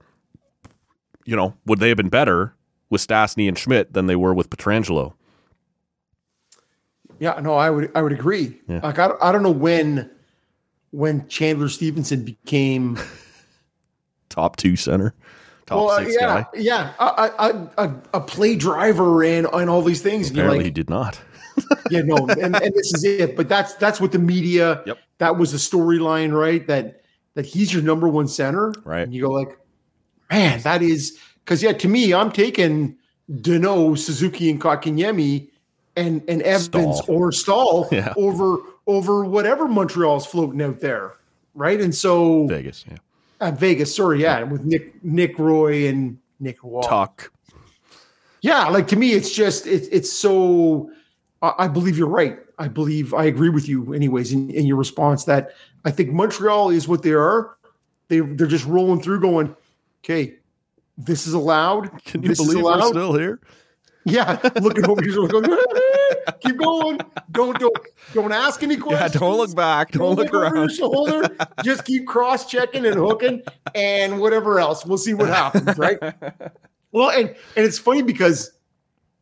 [1.25, 2.55] you know, would they have been better
[2.91, 5.15] with Stastny and Schmidt than they were with Pietrangelo?
[7.21, 8.59] Yeah, no, I would I would agree.
[8.69, 8.81] Yeah.
[8.83, 10.11] Like I, I don't know when
[10.91, 12.99] when Chandler Stephenson became
[14.29, 15.15] top two center.
[15.67, 16.47] top well, six yeah, guy.
[16.55, 20.31] yeah, a, a, a, a play driver and and all these things.
[20.31, 21.21] Apparently, he did not.
[21.91, 23.37] Yeah, no, and, and this is it.
[23.37, 24.83] But that's that's what the media.
[24.87, 24.99] Yep.
[25.19, 26.67] That was the storyline, right?
[26.67, 27.03] That
[27.35, 29.03] that he's your number one center, Right.
[29.03, 29.59] And you go like,
[30.31, 32.97] man, that is because yeah, to me, I'm taking
[33.31, 35.49] Danault, Suzuki, and Kotkaniemi
[35.97, 37.05] and and Evans Stahl.
[37.09, 38.13] or Stall Yeah.
[38.17, 41.13] over over whatever Montreal's floating out there,
[41.55, 41.81] right?
[41.81, 42.97] And so Vegas, yeah.
[43.41, 46.83] uh, Vegas, sorry, yeah, with Nick Nick Roy and Nick Wall.
[46.83, 47.31] Tuck.
[48.43, 50.91] Yeah, like to me, it's just it's it's so.
[51.59, 52.39] I, believe you're right.
[52.59, 55.51] I believe I agree with you, anyways, in, in your response that
[55.85, 57.57] I think Montreal is what they are.
[58.09, 59.55] They they're just rolling through, going,
[60.05, 60.37] okay,
[60.97, 62.03] this is allowed.
[62.05, 63.41] Can you this is believe we're allowed." still here?
[64.05, 65.59] Yeah, looking over your shoulder, going,
[66.41, 66.99] keep going.
[67.33, 67.77] Don't don't
[68.13, 69.15] don't ask any questions.
[69.15, 69.93] Yeah, don't look back.
[69.93, 70.73] Don't, look over your around.
[70.73, 71.37] shoulder.
[71.65, 73.43] Just keep cross checking and hooking
[73.75, 74.85] and whatever else.
[74.85, 75.99] We'll see what happens, right?
[76.93, 78.53] well, and and it's funny because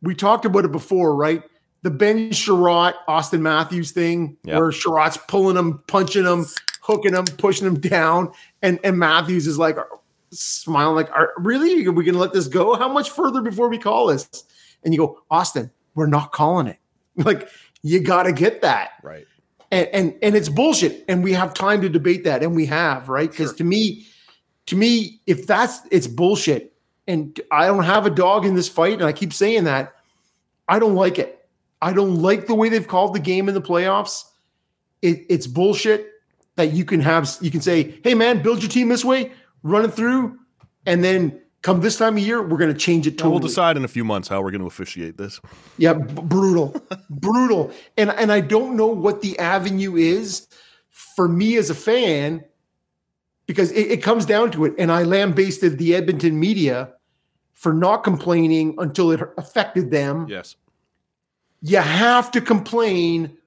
[0.01, 1.41] we talked about it before, right?
[1.83, 4.59] The Ben Chiarot, Austin Matthews thing, Yep.
[4.59, 6.45] where Chiarot's pulling him, punching him,
[6.81, 8.31] hooking him, pushing him down,
[8.61, 9.77] and and Matthews is like
[10.31, 11.85] smiling, like, Are, "Really?
[11.85, 12.75] Are we to let this go?
[12.75, 14.27] How much further before we call this?"
[14.83, 16.77] And you go, "Austin, we're not calling it.
[17.17, 17.47] Like,
[17.83, 19.27] you got to get that." Right.
[19.71, 23.09] and and and it's bullshit and we have time to debate that and we have
[23.09, 24.05] right because to me
[24.67, 26.73] to me if that's it's bullshit
[27.07, 29.93] and i don't have a dog in this fight and i keep saying that
[30.69, 31.42] i don't like it
[31.83, 34.23] i don't like the way they've called the game in the playoffs
[35.01, 36.09] it, it's bullshit
[36.55, 39.31] that you can have you can say hey man build your team this way
[39.61, 40.37] run it through
[40.85, 43.77] and then come this time of year we're going to change it totally we'll decide
[43.77, 45.39] in a few months how we're going to officiate this.
[45.77, 46.75] yeah, b- brutal,
[47.09, 47.71] brutal.
[47.97, 50.47] And and I don't know what the avenue is
[50.89, 52.43] for me as a fan
[53.45, 54.73] because it, it comes down to it.
[54.77, 56.93] And I lambasted the Edmonton media
[57.53, 60.27] for not complaining until it affected them.
[60.27, 60.55] Yes.
[61.65, 63.37] You have to complain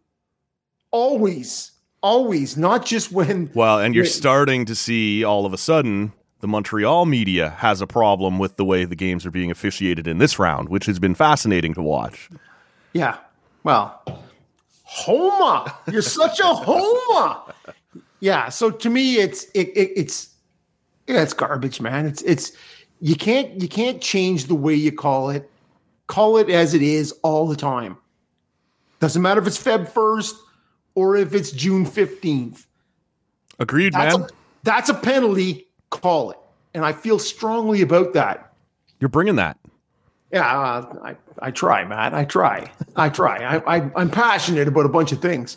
[0.91, 3.51] always, always, not just when.
[3.55, 4.11] Well, and you're Wait.
[4.11, 8.65] starting to see all of a sudden the Montreal media has a problem with the
[8.65, 12.31] way the games are being officiated in this round, which has been fascinating to watch.
[12.95, 13.19] Yeah.
[13.65, 14.01] Well,
[14.85, 17.53] Homa, you're such a Homa.
[18.21, 18.49] Yeah.
[18.49, 20.31] So to me, it's it, it it's
[21.07, 22.07] yeah, it's garbage, man.
[22.07, 22.53] It's it's
[23.01, 25.51] you can't you can't change the way you call it.
[26.07, 27.99] Call it as it is all the time.
[29.01, 30.37] Doesn't matter if it's Feb first
[30.95, 32.67] or if it's June fifteenth.
[33.59, 34.27] Agreed, That's man.
[34.27, 34.33] a,
[34.65, 35.67] that's a penalty.
[35.91, 36.39] Call it,
[36.75, 38.53] and I feel strongly about that.
[39.01, 39.59] You're bringing that.
[40.33, 42.13] Yeah, uh, I I try, Matt.
[42.13, 42.71] I try.
[42.97, 43.39] I try.
[43.39, 45.57] I, I I'm passionate about a bunch of things.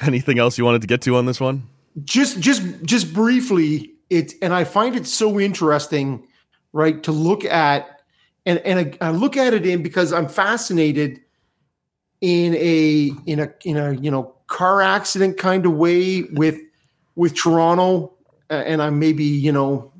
[0.00, 1.66] Anything else you wanted to get to on this one?
[2.04, 6.26] just just just briefly it and i find it so interesting
[6.72, 8.02] right to look at
[8.44, 11.20] and and I, I look at it in because i'm fascinated
[12.20, 16.58] in a in a in a you know car accident kind of way with
[17.14, 18.12] with toronto
[18.50, 19.92] uh, and i'm maybe you know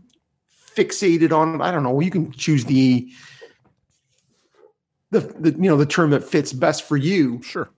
[0.76, 3.08] fixated on i don't know you can choose the
[5.10, 7.68] the, the you know the term that fits best for you Sure.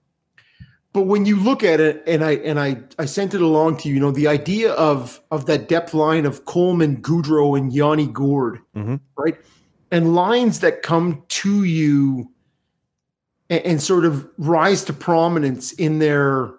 [0.93, 3.89] but when you look at it and i and i i sent it along to
[3.89, 8.07] you you know the idea of of that depth line of coleman goodrow and yanni
[8.07, 8.99] gourde Mhm.
[9.17, 9.37] right
[9.91, 12.31] and lines that come to you
[13.49, 16.51] and, and sort of rise to prominence in their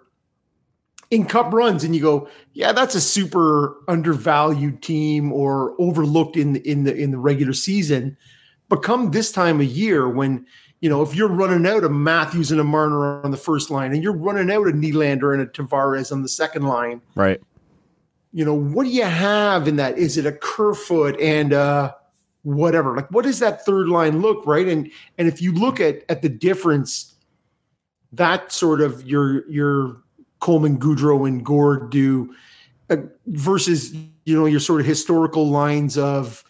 [1.09, 6.53] in cup runs and you go yeah that's a super undervalued team or overlooked in
[6.53, 8.15] the in the in the regular season
[8.69, 10.45] but come this time of year when
[10.81, 13.93] you know, if you're running out of Matthews and a Marner on the first line,
[13.93, 17.39] and you're running out of Nylander and a Tavares on the second line, Right.
[18.33, 19.99] you know, what do you have in that?
[19.99, 21.93] Is it a Kerfoot and uh
[22.43, 22.95] whatever?
[22.95, 24.67] Like, what does that third line look right?
[24.67, 27.15] And and if you look at at the difference,
[28.11, 29.97] that sort of your your
[30.39, 32.33] Coleman, Goodrow, and Gourde do
[32.89, 36.43] uh, versus you know your sort of historical lines of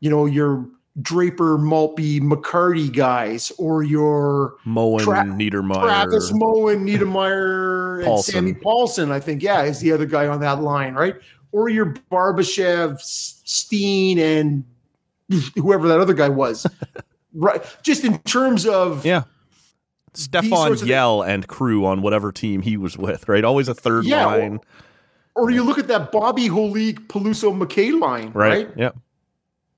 [0.00, 0.68] you know your
[1.00, 5.82] Draper, Maltby, McCarty guys, or your Moen, Tra- Niedermayer.
[5.82, 8.24] Travis Moen, Niedermayer, and.
[8.24, 11.14] Sammy Pahlsson, I think, yeah, is the other guy on that line, right?
[11.52, 14.64] Or your Barbashev, Steen, and
[15.56, 16.66] whoever that other guy was.
[17.34, 17.62] right.
[17.82, 19.24] Just in terms of Yeah.
[20.14, 23.44] Stefan Yell and crew on whatever team he was with, right?
[23.44, 24.60] Always a third Yeah, line.
[25.36, 28.66] or you look at that Bobby Holik, Peluso McKay line, Right.
[28.68, 28.76] right?
[28.76, 28.96] Yep.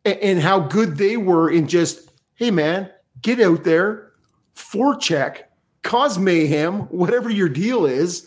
[0.07, 2.89] A- And, how good they were in just, hey man,
[3.21, 4.13] get out there,
[4.57, 5.43] forecheck,
[5.83, 8.27] cause mayhem, whatever your deal is.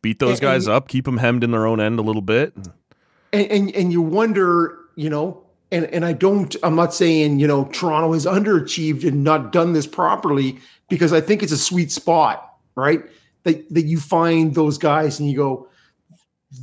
[0.00, 2.22] Beat those And- guys and- up, keep them hemmed in their own end a little
[2.22, 2.54] bit.
[3.32, 6.54] and, and and you wonder, you know, and and I don't.
[6.62, 10.58] I'm not saying you know Toronto has underachieved and not done this properly
[10.88, 13.02] because I think it's a sweet spot, right?
[13.44, 15.68] That that you find those guys and you go,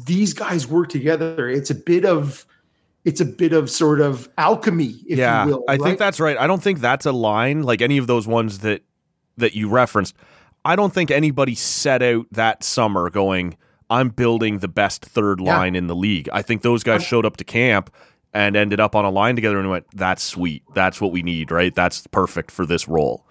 [0.06, 1.48] these guys work together.
[1.50, 2.46] It's a bit of
[3.04, 5.64] it's a bit of sort of alchemy, if yeah, you will.
[5.68, 5.82] I right?
[5.82, 6.38] think that's right.
[6.38, 8.82] I don't think that's a line like any of those ones that
[9.38, 10.16] that you referenced.
[10.64, 13.56] I don't think anybody set out that summer going,
[13.92, 15.56] I'm building the best third Yeah.
[15.58, 16.28] line in the league.
[16.34, 17.94] I think those guys showed up to camp
[18.36, 20.62] and ended up on a line together and went, That's sweet.
[20.76, 21.74] That's what we need, right?
[21.74, 23.24] That's perfect for this role.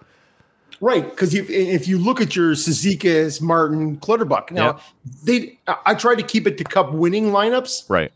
[0.81, 4.79] Right, because if if you look at your Cizikas, Martin, Clutterbuck, now
[5.23, 8.11] they I I tried to keep it to cup winning lineups, Right.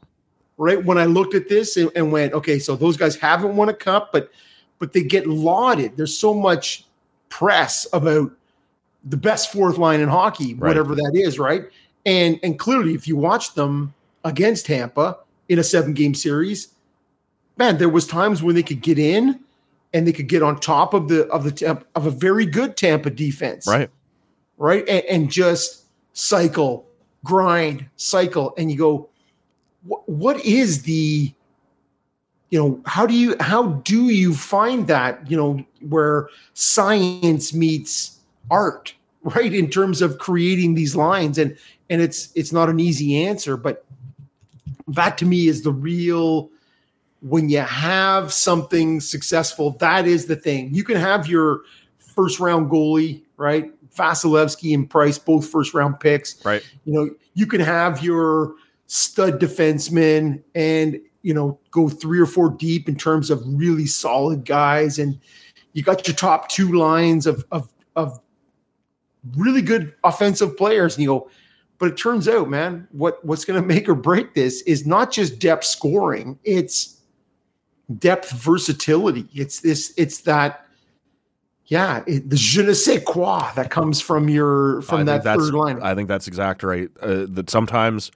[0.58, 0.84] right?
[0.84, 3.74] When I looked at this and, and went, okay, so those guys haven't won a
[3.74, 4.30] cup, but
[4.80, 5.96] but they get lauded.
[5.96, 6.86] There's so much
[7.30, 8.32] press about
[9.06, 10.70] the best fourth line in hockey, Right.
[10.70, 11.64] whatever that is, right?
[12.06, 13.94] And and clearly, if you watch them
[14.26, 16.70] against Tampa in a seven game series,
[17.60, 19.40] man, there was times when they could get in
[19.94, 22.78] and they could get on top of the of the temp, of a very good
[22.78, 23.90] Tampa defense, Right.
[24.58, 24.88] right?
[24.88, 25.84] And, and just
[26.14, 26.88] cycle,
[27.24, 29.10] grind, cycle, and you go,
[29.84, 31.34] what, what is the,
[32.50, 38.20] you know, how do you how do you find that, you know, where science meets
[38.50, 39.54] art, right?
[39.54, 41.58] In terms of creating these lines, and
[41.90, 43.86] and it's it's not an easy answer, but
[44.88, 46.50] that to me is the real
[47.22, 50.74] when you have something successful, that is the thing.
[50.74, 51.62] You can have your
[51.98, 53.72] first round goalie, right?
[53.96, 56.44] Vasilevskiy and Price, both first round picks.
[56.46, 56.64] Right.
[56.86, 58.54] You know, you can have your
[58.88, 64.46] stud defenseman and, you know, go three or four deep in terms of really solid
[64.46, 64.98] guys.
[64.98, 65.20] And
[65.74, 68.20] you got your top two lines of, of, of
[69.36, 70.96] really good offensive players.
[70.96, 71.30] And you go,
[71.78, 75.12] but it turns out, man, what, what's going to make or break this is not
[75.12, 76.40] just depth scoring.
[76.44, 76.99] It's,
[77.98, 79.28] depth versatility.
[79.34, 79.94] It's this.
[79.98, 80.66] It's that.
[81.66, 85.54] Yeah, it, the je ne sais quoi that comes from your from think that third
[85.54, 85.80] line.
[85.84, 86.90] I think that's exactly right.
[87.00, 88.12] Uh, that sometimes,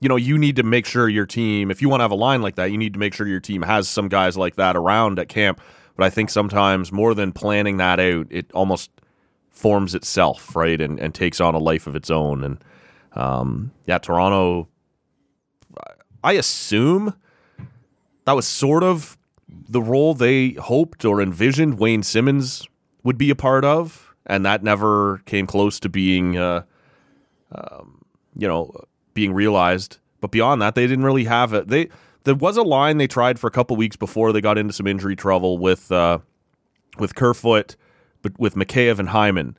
[0.00, 2.16] you know, you need to make sure your team, if you want to have a
[2.16, 4.76] line like that, you need to make sure your team has some guys like that
[4.76, 5.60] around at camp.
[5.96, 8.90] But I think sometimes more than planning that out, it almost
[9.50, 12.42] forms itself, right, and and takes on a life of its own.
[12.42, 12.64] And
[13.12, 14.68] um, yeah, Toronto.
[16.24, 17.14] I assume
[18.28, 19.16] that was sort of
[19.48, 22.68] the role they hoped or envisioned Wayne Simmonds
[23.02, 26.64] would be a part of, and that never came close to being, uh,
[27.52, 28.04] um,
[28.36, 28.70] you know,
[29.14, 29.96] being realized.
[30.20, 31.68] But beyond that, they didn't really have it.
[31.68, 31.88] They
[32.24, 34.86] there was a line they tried for a couple weeks before they got into some
[34.86, 36.18] injury trouble with uh,
[36.98, 37.76] with Kerfoot,
[38.20, 39.56] but with Mikheyev and Hyman,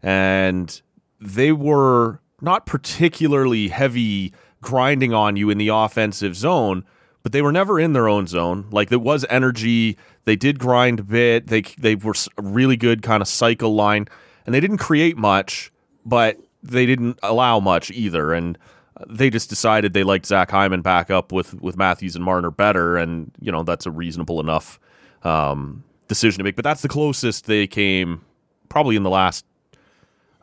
[0.00, 0.80] and
[1.20, 6.84] they were not particularly heavy grinding on you in the offensive zone,
[7.22, 8.66] but they were never in their own zone.
[8.70, 9.96] Like there was energy.
[10.24, 11.46] They did grind a bit.
[11.48, 14.06] They they were really good kind of cycle line,
[14.46, 15.72] and they didn't create much,
[16.04, 18.32] but they didn't allow much either.
[18.32, 18.58] And
[18.96, 22.50] uh, they just decided they liked Zach Hyman back up with with Matthews and Marner
[22.50, 24.80] better, and you know that's a reasonable enough
[25.22, 26.56] um, decision to make.
[26.56, 28.24] But that's the closest they came,
[28.68, 29.44] probably in the last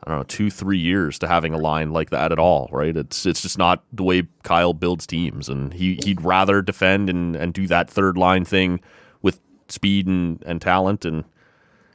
[0.04, 2.96] I don't know, two, three years to having a line like that at all, right?
[2.96, 7.36] It's it's just not the way Kyle builds teams, and he he'd rather defend and
[7.36, 8.80] and do that third line thing
[9.22, 11.24] with speed and and talent, and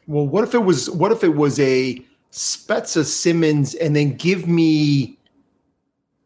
[0.08, 2.00] Well, what if it was what if it was a
[2.32, 5.18] Spezza Simmonds and then give me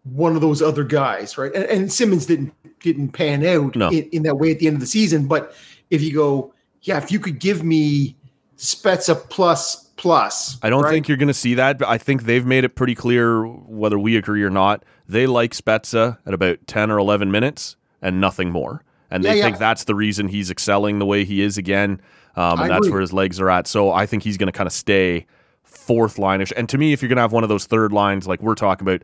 [0.04, 1.54] one of those other guys, right?
[1.54, 3.90] And, and Simmonds didn't didn't pan out No.
[3.90, 5.28] in, in that way at the end of the season.
[5.28, 5.54] But
[5.92, 8.16] if you go, yeah, if you could give me
[8.58, 10.92] Spezza plus plus, I don't right?
[10.92, 11.78] think you're going to see that.
[11.78, 15.54] But I think they've made it pretty clear, whether we agree or not, they like
[15.54, 19.44] Spezza at about ten or eleven minutes and nothing more, and they Yeah, yeah.
[19.46, 22.02] think that's the reason he's excelling the way he is again,
[22.36, 22.92] um, and that's agree.
[22.92, 23.68] where his legs are at.
[23.68, 25.26] So I think he's going to kind of stay
[25.64, 26.52] fourth lineish.
[26.58, 28.56] And to me, if you're going to have one of those third lines like we're
[28.56, 29.02] talking about,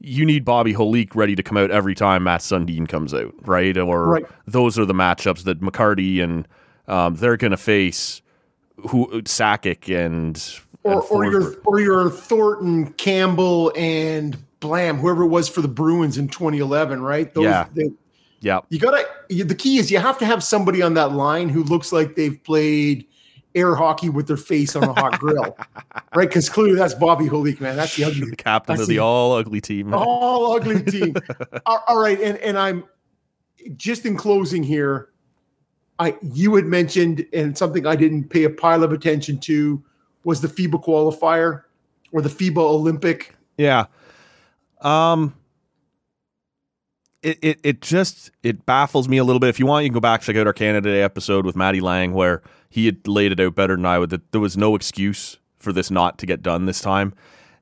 [0.00, 3.76] you need Bobby Holik ready to come out every time Mats Sundin comes out, right?
[3.76, 4.24] Or Right.
[4.46, 6.46] those are the matchups that McCarty and
[6.86, 8.22] um, they're going to face.
[8.88, 10.40] Who Sakic and
[10.84, 15.68] or, and or your or your Thornton, Campbell, and Blam, whoever it was for the
[15.68, 17.32] Bruins in 2011, right?
[17.34, 17.66] Those, Yeah.
[17.74, 17.90] they-
[18.40, 19.04] yeah, you gotta.
[19.28, 22.40] The key is you have to have somebody on that line who looks like they've
[22.44, 23.04] played
[23.56, 25.56] air hockey with their face on a hot grill,
[26.14, 26.28] right?
[26.28, 27.74] Because clearly that's Bobby Holik, man.
[27.74, 29.92] That's the ugly, the captain that's of the all ugly team.
[29.92, 31.16] all ugly team.
[31.66, 32.84] all all right, and and I'm
[33.76, 35.08] just in closing here.
[35.98, 39.82] I you had mentioned and something I didn't pay a pile of attention to
[40.24, 41.62] was the FIBA qualifier
[42.12, 43.34] or the FIBA Olympic.
[43.56, 43.86] Yeah.
[44.80, 45.34] Um
[47.22, 49.48] it, it it just it baffles me a little bit.
[49.48, 51.80] If you want, you can go back check out our Canada Day episode with Matty
[51.80, 54.10] Lang where he had laid it out better than I would.
[54.10, 57.12] That there was no excuse for this not to get done this time,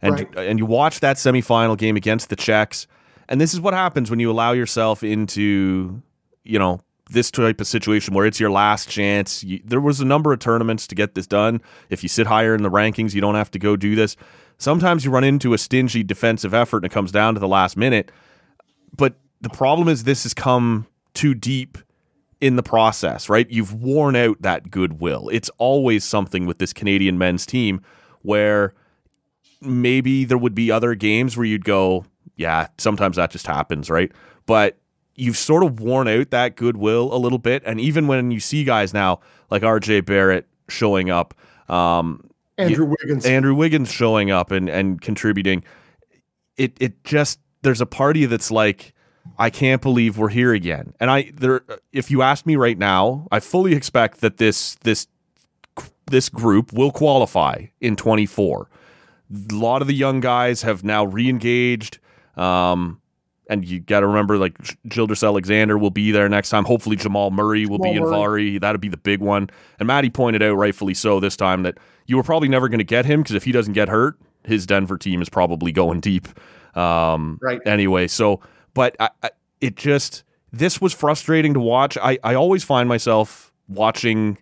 [0.03, 0.37] and Right.
[0.37, 2.87] and you watch that semifinal game against the Czechs,
[3.30, 6.03] and this is what happens when you allow yourself into
[6.45, 6.80] you know
[7.11, 9.44] this type of situation where it's your last chance.
[9.44, 11.61] You, there was a number of tournaments to get this done.
[11.88, 14.16] If you sit higher in the rankings, you don't have to go do this.
[14.59, 17.76] Sometimes you run into a stingy defensive effort and it comes down to the last
[17.76, 18.11] minute.
[18.96, 21.78] But the problem is this has come too deep
[22.40, 23.48] in the process, right?
[23.50, 25.28] You've worn out that goodwill.
[25.32, 27.82] It's always something with this Canadian men's team
[28.22, 28.74] where
[29.61, 32.04] maybe there would be other games where you'd go,
[32.36, 34.12] yeah, sometimes that just happens, right?
[34.44, 34.78] But
[35.16, 37.62] you've sort of worn out that goodwill a little bit.
[37.66, 41.34] And even when you see guys now like RJ Barrett showing up,
[41.68, 43.26] um, Andrew Wiggins.
[43.26, 45.62] Andrew Wiggins showing up and, and contributing,
[46.56, 48.94] it it just there's a party that's like,
[49.38, 50.94] I can't believe we're here again.
[51.00, 51.62] And I there
[51.92, 55.06] if you ask me right now, I fully expect that this this
[56.06, 58.68] this group will qualify in 24.
[59.50, 61.98] A lot of the young guys have now re-engaged.
[62.36, 63.00] Um,
[63.49, 64.57] and you got to remember, like
[64.88, 66.64] Gilgeous-Alexander will be there next time.
[66.64, 68.59] Hopefully, Jamal Murray will be in Jamal Vari.
[68.59, 69.51] That'll be the big one.
[69.78, 72.84] And Maddie pointed out, rightfully so, this time that you were probably never going to
[72.84, 76.28] get him because if he doesn't get hurt, his Denver team is probably going deep.
[76.76, 77.61] Um, Right.
[77.66, 78.40] Anyway, so
[78.74, 79.30] but I, I,
[79.61, 81.97] it just this was frustrating to watch.
[81.99, 84.38] I I always find myself watching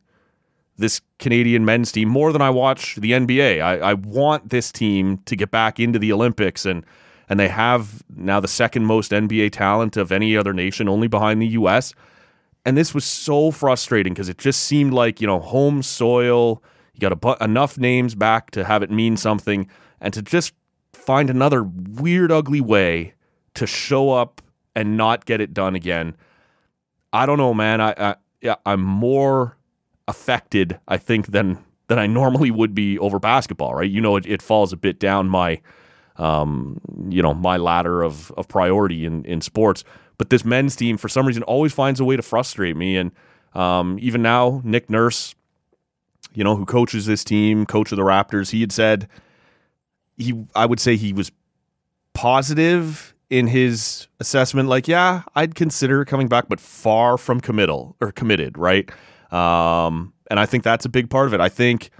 [0.76, 3.62] this Canadian men's team more than I watch the NBA.
[3.62, 6.84] I, I want this team to get back into the Olympics and
[7.28, 11.40] and they have now the second most NBA talent of any other nation, only behind
[11.40, 11.94] the US.
[12.66, 16.62] And this was so frustrating because it just seemed like, you know, home soil,
[16.94, 19.68] you got bu- enough names back to have it mean something
[20.00, 20.54] and to just
[20.92, 23.14] find another weird ugly way
[23.54, 24.40] to show up
[24.74, 26.16] and not get it done again.
[27.12, 27.80] I don't know, man.
[27.80, 29.56] I, I yeah, I'm more
[30.08, 33.74] affected, I think, than than I normally would be over basketball.
[33.74, 33.90] Right?
[33.90, 35.60] You know, it, it falls a bit down my,
[36.16, 39.84] um, you know, my ladder of of priority in in sports.
[40.16, 42.96] But this men's team, for some reason, always finds a way to frustrate me.
[42.96, 43.10] And
[43.54, 45.34] um, even now, Nick Nurse,
[46.34, 49.08] you know, who coaches this team, coach of the Raptors, he had said
[50.16, 51.32] he, I would say he was
[52.12, 58.12] positive in his assessment like yeah i'd consider coming back but far from committal or
[58.12, 58.90] committed right
[59.32, 61.90] um, and i think that's a big part of it i think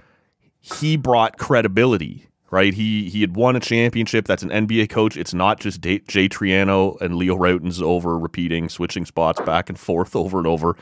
[0.61, 2.73] he brought credibility right?
[2.73, 4.25] He he had won a championship.
[4.25, 5.17] That's an nba coach.
[5.17, 10.15] It's not just jay triano and leo Rautins over repeating switching spots back and forth
[10.23, 10.77] over and over.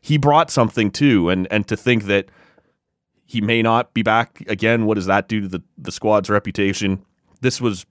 [0.00, 2.26] He brought something too and and to think that
[3.24, 7.04] he may not be back again what does that do to the the squad's reputation?
[7.40, 7.86] This was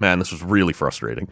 [0.00, 1.28] man this was really frustrating.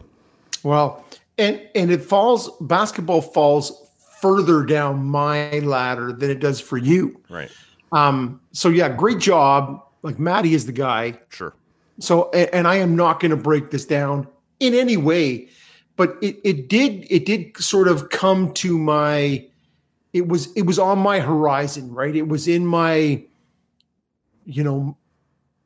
[0.61, 1.03] Well,
[1.39, 3.89] and and it falls basketball falls
[4.21, 7.19] further down my ladder than it does for you.
[7.29, 7.49] right.
[7.93, 9.81] Um, so yeah, great job.
[10.03, 11.19] Like Maddie is the guy.
[11.29, 11.53] sure
[11.99, 14.27] So a- and I am not going to break this down
[14.59, 15.49] in any way,
[15.95, 19.45] but it it did it did sort of come to my
[20.13, 22.15] it was it was on my horizon, right?
[22.15, 23.23] It was in my
[24.45, 24.97] you know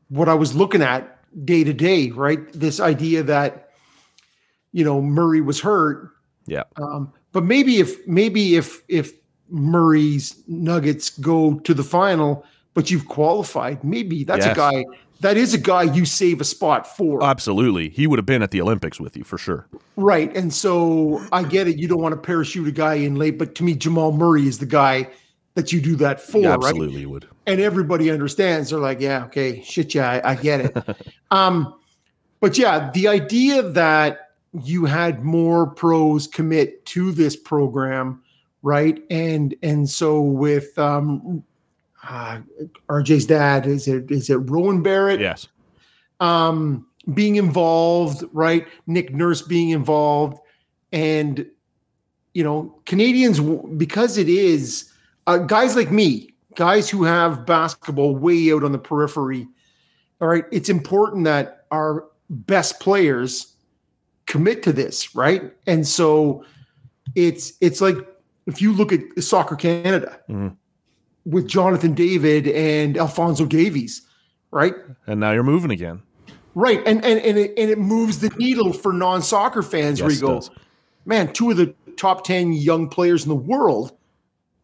[0.09, 2.39] what I was looking at day to day, right?
[2.53, 3.69] This idea that
[4.71, 6.11] you know Murray was hurt
[6.47, 9.13] yeah um, but maybe if maybe if if
[9.49, 12.43] Murray's Nuggets go to the final,
[12.75, 14.53] but you've qualified, maybe that's Yes.
[14.53, 14.85] a guy
[15.21, 18.51] that is a guy you save a spot for, absolutely he would have been at
[18.51, 19.65] the olympics with you for sure
[19.95, 20.35] right?
[20.35, 21.77] And so I get it.
[21.77, 24.59] You don't want to parachute a guy in late, but to me, Jamal Murray is
[24.59, 25.09] the guy
[25.53, 28.69] that you do that for, Yeah, absolutely you would and everybody understands.
[28.71, 30.97] They're like, yeah, okay, shit, yeah, I, I get it.
[31.31, 31.75] um,
[32.41, 34.31] but yeah, the idea that
[34.63, 38.21] you had more pros commit to this program,
[38.63, 39.01] right?
[39.09, 41.43] And and so with um,
[42.07, 42.39] uh,
[42.89, 45.19] RJ's dad, is it is it Rowan Barrett?
[45.19, 45.47] yes
[46.19, 48.67] um, being involved, right?
[48.87, 50.39] Nick Nurse being involved,
[50.91, 51.45] and
[52.33, 53.39] you know, Canadians
[53.77, 54.91] because it is
[55.27, 59.47] uh, guys like me, guys who have basketball way out on the periphery.
[60.21, 63.55] All right, it's important that our best players
[64.25, 65.53] commit to this, right?
[65.67, 66.43] And so
[67.15, 67.97] it's it's like
[68.47, 70.55] if you look at Soccer Canada Mhm.
[71.25, 74.01] With Jonathan David and Alfonso Davies,
[74.51, 74.73] right?
[75.07, 76.01] and now you're moving again
[76.57, 80.01] Right, and and and it, and it moves the needle for non-soccer fans.
[80.01, 80.41] where Yes, you go,
[81.03, 83.91] man, two of the top ten young players in the world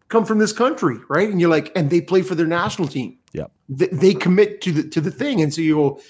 [0.07, 1.30] come from this country, right?
[1.30, 3.18] And you're like, and they play for their national team.
[3.34, 6.01] yeah They, they commit to the to the thing, and so you go,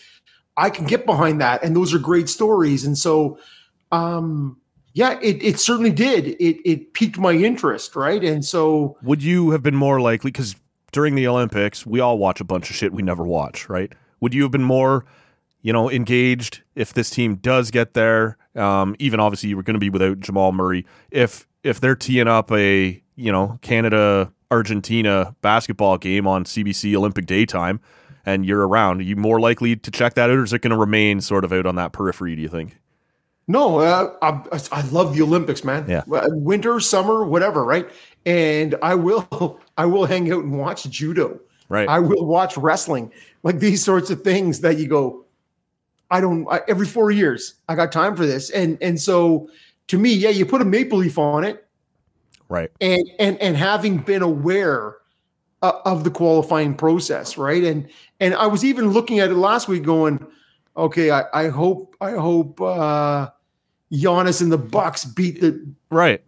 [0.55, 2.85] I can get behind that, and those are great stories.
[2.85, 3.39] And so,
[3.91, 4.60] um,
[4.93, 6.27] yeah, it, it certainly did.
[6.27, 8.23] It it piqued my interest, right?
[8.23, 10.55] And so Would you have been more likely because
[10.91, 13.93] during the Olympics, we all watch a bunch of shit we never watch, right?
[14.19, 15.05] Would you have been more,
[15.61, 18.37] you know, engaged if this team does get there?
[18.55, 20.85] Um, even obviously, you were going to be without Jamal Murray.
[21.09, 27.25] If if they're teeing up a you know Canada Argentina basketball game on CBC Olympic
[27.25, 27.79] daytime,
[28.25, 30.71] and you're around, are you more likely to check that out, or is it going
[30.71, 32.35] to remain sort of out on that periphery?
[32.35, 32.80] Do you think?
[33.47, 35.85] No, uh, I, I love the Olympics, man.
[35.87, 36.03] Yeah.
[36.11, 37.89] Uh, winter, summer, whatever, right?
[38.25, 41.39] And I will, I will hang out and watch judo.
[41.67, 41.87] Right.
[41.87, 43.11] I will watch wrestling,
[43.43, 45.25] like these sorts of things that you go.
[46.09, 46.45] I don't.
[46.51, 49.49] I, every four years, I got time for this, and and so
[49.87, 51.65] to me, yeah, you put a maple leaf on it,
[52.49, 52.69] right.
[52.81, 54.97] and and and having been aware
[55.61, 57.63] uh, of the qualifying process, right?
[57.63, 57.89] And
[58.19, 60.25] and I was even looking at it last week, going,
[60.75, 63.29] okay, I, I hope I hope uh,
[63.91, 66.23] Giannis and the Bucks beat the Right.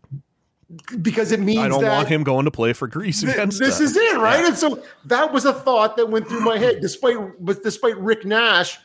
[1.01, 3.77] because it means I don't want him going to play for Greece th- against this
[3.77, 3.87] them.
[3.87, 4.43] is it, right?
[4.43, 8.25] And so that was a thought that went through my head, despite but despite Rick
[8.25, 8.77] Nash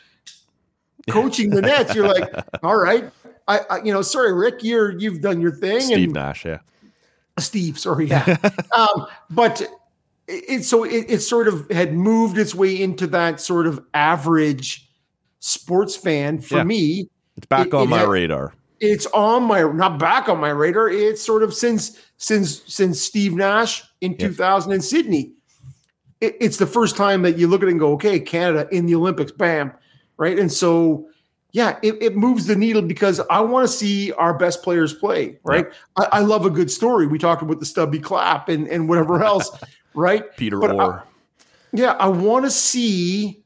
[1.09, 1.95] coaching the Nets.
[1.95, 2.31] You're like,
[2.63, 3.11] all right,
[3.49, 6.59] I, I you know, sorry, Rick, you're you've done your thing, Steve and Nash, yeah.
[7.39, 8.37] Steve, sorry, yeah.
[8.77, 9.61] um, but
[10.27, 13.85] it, it so it, it sort of had moved its way into that sort of
[13.95, 14.88] average
[15.41, 16.65] sports fan for Yeah.
[16.65, 17.09] me.
[17.37, 18.55] It's back It- on it my had- radar.
[18.81, 20.89] It's on my not back on my radar.
[20.89, 24.29] It's sort of since since since Steve Nash in Yeah.
[24.29, 25.33] 2000 in Sydney.
[26.21, 28.87] It, it's the first time that you look at it and go, okay, Canada in
[28.87, 29.73] the Olympics, bam,
[30.17, 30.37] right?
[30.39, 31.07] And so,
[31.53, 35.39] yeah, it, it moves the needle because I want to see our best players play,
[35.45, 35.67] right?
[35.97, 37.07] I, I love a good story.
[37.09, 39.51] We talked about the stubby clap and and whatever else,
[39.95, 40.25] right?
[40.37, 41.01] Peter But I-
[41.73, 43.43] Yeah, I want to see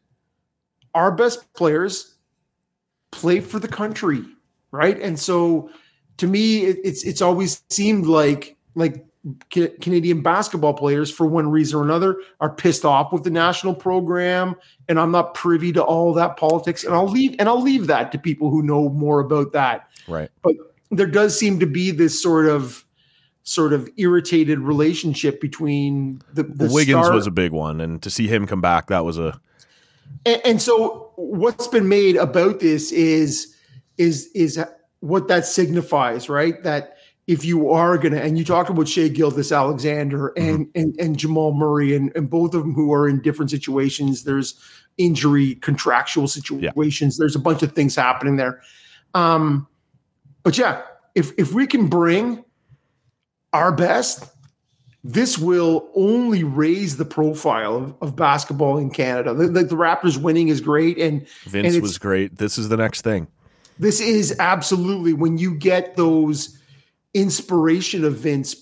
[0.95, 2.16] our best players
[3.11, 4.24] play for the country,
[4.70, 4.99] right?
[5.01, 5.70] And so,
[6.18, 9.05] to me, it, it's it's always seemed like like
[9.53, 13.74] Ca- Canadian basketball players, for one reason or another, are pissed off with the national
[13.74, 14.57] program,
[14.88, 16.82] and I'm not privy to all that politics.
[16.84, 20.30] And I'll leave and I'll leave that to people who know more about that right.
[20.43, 20.57] but
[20.90, 22.84] there does seem to be this sort of
[23.45, 28.11] sort of irritated relationship between the, the Wiggins star- was a big one, and to
[28.11, 29.40] see him come back, that was a
[30.24, 33.57] and, and so what's been made about this is
[33.98, 34.62] is is
[35.00, 36.62] what that signifies right?
[36.62, 36.96] That
[37.26, 41.94] if you are gonna and you talked about Shai Gilgeous-Alexander and and and Jamal Murray
[41.94, 44.24] and, and both of them who are in different situations.
[44.24, 44.59] There's
[44.98, 47.16] injury contractual situations.
[47.16, 48.61] There's a bunch of things happening there.
[49.14, 49.66] Um
[50.42, 50.82] but yeah
[51.14, 52.44] if if we can bring
[53.53, 54.26] our best
[55.05, 59.34] this will only raise the profile of, of basketball in Canada.
[59.34, 62.36] The, the, the Raptors winning is great, and Vince it's- was great.
[62.38, 63.26] This is the next thing.
[63.78, 66.59] this is absolutely when you get those
[67.14, 68.55] inspiration of Vince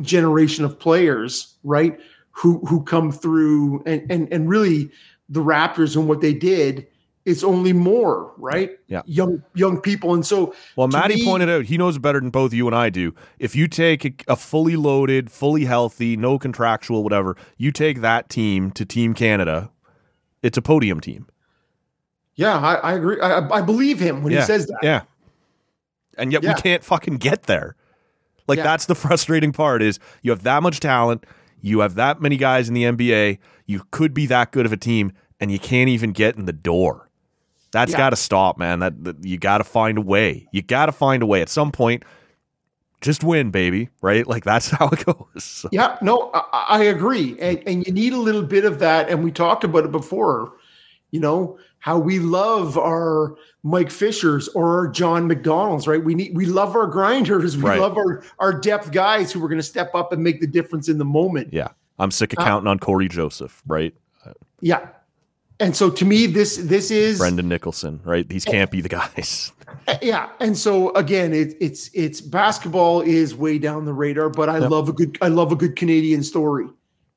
[0.00, 1.98] generation of players, right?
[2.32, 4.90] Who who come through and and and really
[5.28, 6.86] the Raptors and what they did.
[7.24, 8.70] It's only more, right?
[8.88, 9.02] Yeah.
[9.06, 12.52] young young people, and so Well, Matty me- pointed out he knows better than both
[12.52, 13.14] you and I do.
[13.38, 18.28] If you take a, a fully loaded, fully healthy, no contractual, whatever, you take that
[18.28, 19.70] team to Team Canada,
[20.42, 21.26] it's a podium team.
[22.34, 23.20] Yeah, I, I agree.
[23.20, 24.40] I, I believe him when yeah.
[24.40, 24.78] he says that.
[24.82, 25.02] Yeah.
[26.18, 26.54] And yet Yeah.
[26.54, 27.76] we can't fucking get there.
[28.48, 28.64] Like Yeah.
[28.64, 31.24] that's the frustrating part is you have that much talent,
[31.60, 34.76] you have that many guys in the NBA, you could be that good of a
[34.76, 37.08] team and you can't even get in the door.
[37.72, 37.98] That's Yeah.
[37.98, 38.80] got to stop, man.
[38.80, 40.46] That, that you got to find a way.
[40.52, 42.04] You got to find a way at some point.
[43.00, 43.88] Just win, baby.
[44.00, 44.26] Right?
[44.26, 45.42] Like that's how it goes.
[45.44, 49.08] So- Yeah, no, I, I agree, and and you need a little bit of that.
[49.08, 50.52] And we talked about it before.
[51.10, 56.02] You know how we love our Mike Fishers or our John McDonald's, right?
[56.02, 57.56] We need we love our grinders.
[57.56, 57.80] We Right.
[57.80, 60.88] love our our depth guys who are going to step up and make the difference
[60.88, 61.52] in the moment.
[61.52, 61.68] yeah.
[61.98, 63.94] I'm sick of Uh, counting on Cory Joseph, right?
[64.60, 64.88] Yeah,
[65.62, 68.28] and so to me, this this is Brendan Nicholson, right?
[68.28, 69.52] These can't be the guys.
[70.02, 70.30] yeah.
[70.40, 74.88] And so again, it, it's it's basketball is way down the radar, but I love
[74.88, 76.66] a good I love a good Canadian story,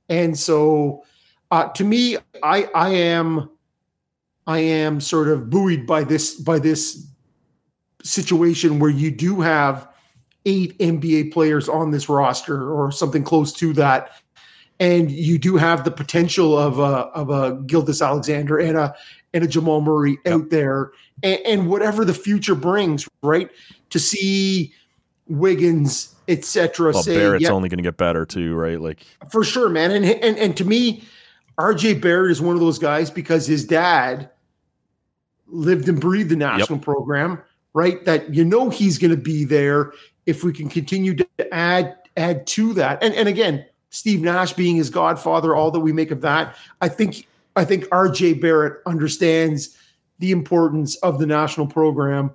[0.09, 1.03] and so
[1.49, 3.49] uh, to me, I I am
[4.45, 7.07] I am sort of buoyed by this by this
[8.03, 9.87] situation where you do have
[10.45, 14.11] eight NBA players on this roster or something close to that.
[14.79, 18.93] And you do have the potential of a of a Gilgeous-Alexander and a
[19.33, 20.91] and a Jamal Murray out there,
[21.23, 23.49] and, and whatever the future brings, right?
[23.91, 24.73] To see
[25.27, 26.91] Wiggins, etc.
[26.93, 28.79] Well, say, Barrett's yeah, only going to get better too, right?
[28.79, 29.91] Like, for sure, man.
[29.91, 31.03] And and and to me,
[31.57, 34.29] RJ Barrett is one of those guys because his dad
[35.47, 37.41] lived and breathed the national program,
[37.73, 38.03] right?
[38.05, 39.93] That you know he's going to be there
[40.25, 43.03] if we can continue to add add to that.
[43.03, 43.65] And and again,
[43.95, 47.85] Steve Nash being his godfather, all that we make of that, I think I think
[47.85, 49.77] RJ Barrett understands
[50.19, 52.31] the importance of the national program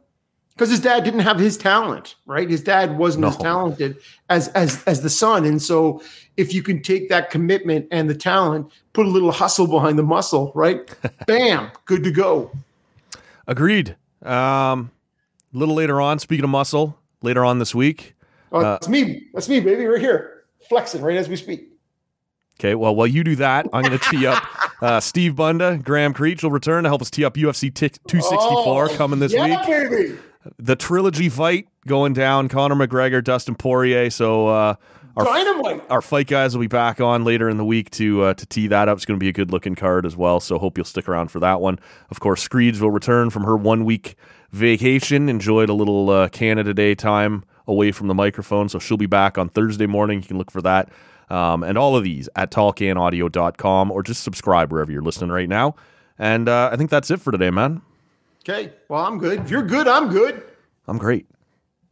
[0.54, 2.48] because his dad didn't have his talent, right?
[2.48, 3.98] His dad wasn't as talented
[4.30, 6.02] as as as the son, and so
[6.38, 10.02] if you can take that commitment and the talent, put a little hustle behind the
[10.02, 10.90] muscle, right?
[11.26, 12.50] Bam, good to go.
[13.46, 13.96] Agreed.
[14.22, 14.90] Um,
[15.54, 18.14] a little later on, speaking of muscle, later on this week.
[18.52, 19.26] Oh, Uh, that's me.
[19.34, 20.39] That's me, baby, right here,
[20.70, 21.66] flexing right as we speak.
[22.58, 24.42] Okay, well, while you do that, I'm going to tee up
[24.82, 28.90] uh, Steve Bunda, Graham Creech will return to help us tee up UFC t- 264
[28.90, 29.66] Oh, coming this yeah, week.
[29.90, 30.18] baby.
[30.58, 34.10] The trilogy fight going down Conor McGregor, Dustin Poirier.
[34.10, 34.74] So uh,
[35.16, 35.82] our, Dynamite.
[35.90, 38.66] our fight guys will be back on later in the week to uh, to tee
[38.68, 38.96] that up.
[38.96, 40.38] It's going to be a good looking card as well.
[40.40, 41.78] So hope you'll stick around for that one.
[42.10, 44.16] Of course, Screeds will return from her one week
[44.50, 45.28] vacation.
[45.28, 48.68] Enjoyed a little uh, Canada Day time away from the microphone.
[48.68, 50.20] So she'll be back on Thursday morning.
[50.20, 50.90] You can look for that.
[51.30, 55.76] Um, and all of these at tallcanaudio.com or just subscribe wherever you're listening right now.
[56.18, 57.82] And uh, I think that's it for today, man.
[58.48, 59.40] Okay, well, I'm good.
[59.40, 60.42] If you're good, I'm good.
[60.88, 61.26] I'm great.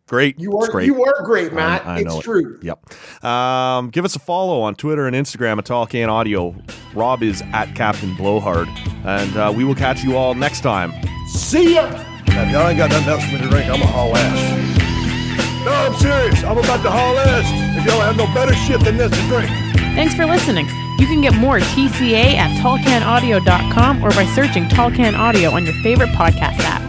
[0.07, 0.41] Great.
[0.41, 0.87] You It's are great.
[0.87, 1.87] you are great, Matt.
[1.87, 2.23] I know it's it.
[2.23, 2.59] true.
[2.63, 3.25] Yep.
[3.25, 6.55] Um, give us a follow on Twitter and Instagram at Tallcan Audio.
[6.95, 8.69] Rob is at Captain Blowhard.
[9.05, 10.93] And uh, we will catch you all next time.
[11.29, 11.91] See ya.
[12.29, 14.88] Now, y'all ain't got nothing else for me to drink, I'm a to haul ass.
[15.65, 16.43] No, I'm serious.
[16.45, 17.47] I'm about to haul ass
[17.79, 19.49] if y'all have no better shit than this to drink.
[19.95, 20.67] Thanks for listening.
[20.99, 26.11] You can get more TCA at tallcanaudio.com or by searching Tallcan Audio on your favorite
[26.11, 26.83] podcast app.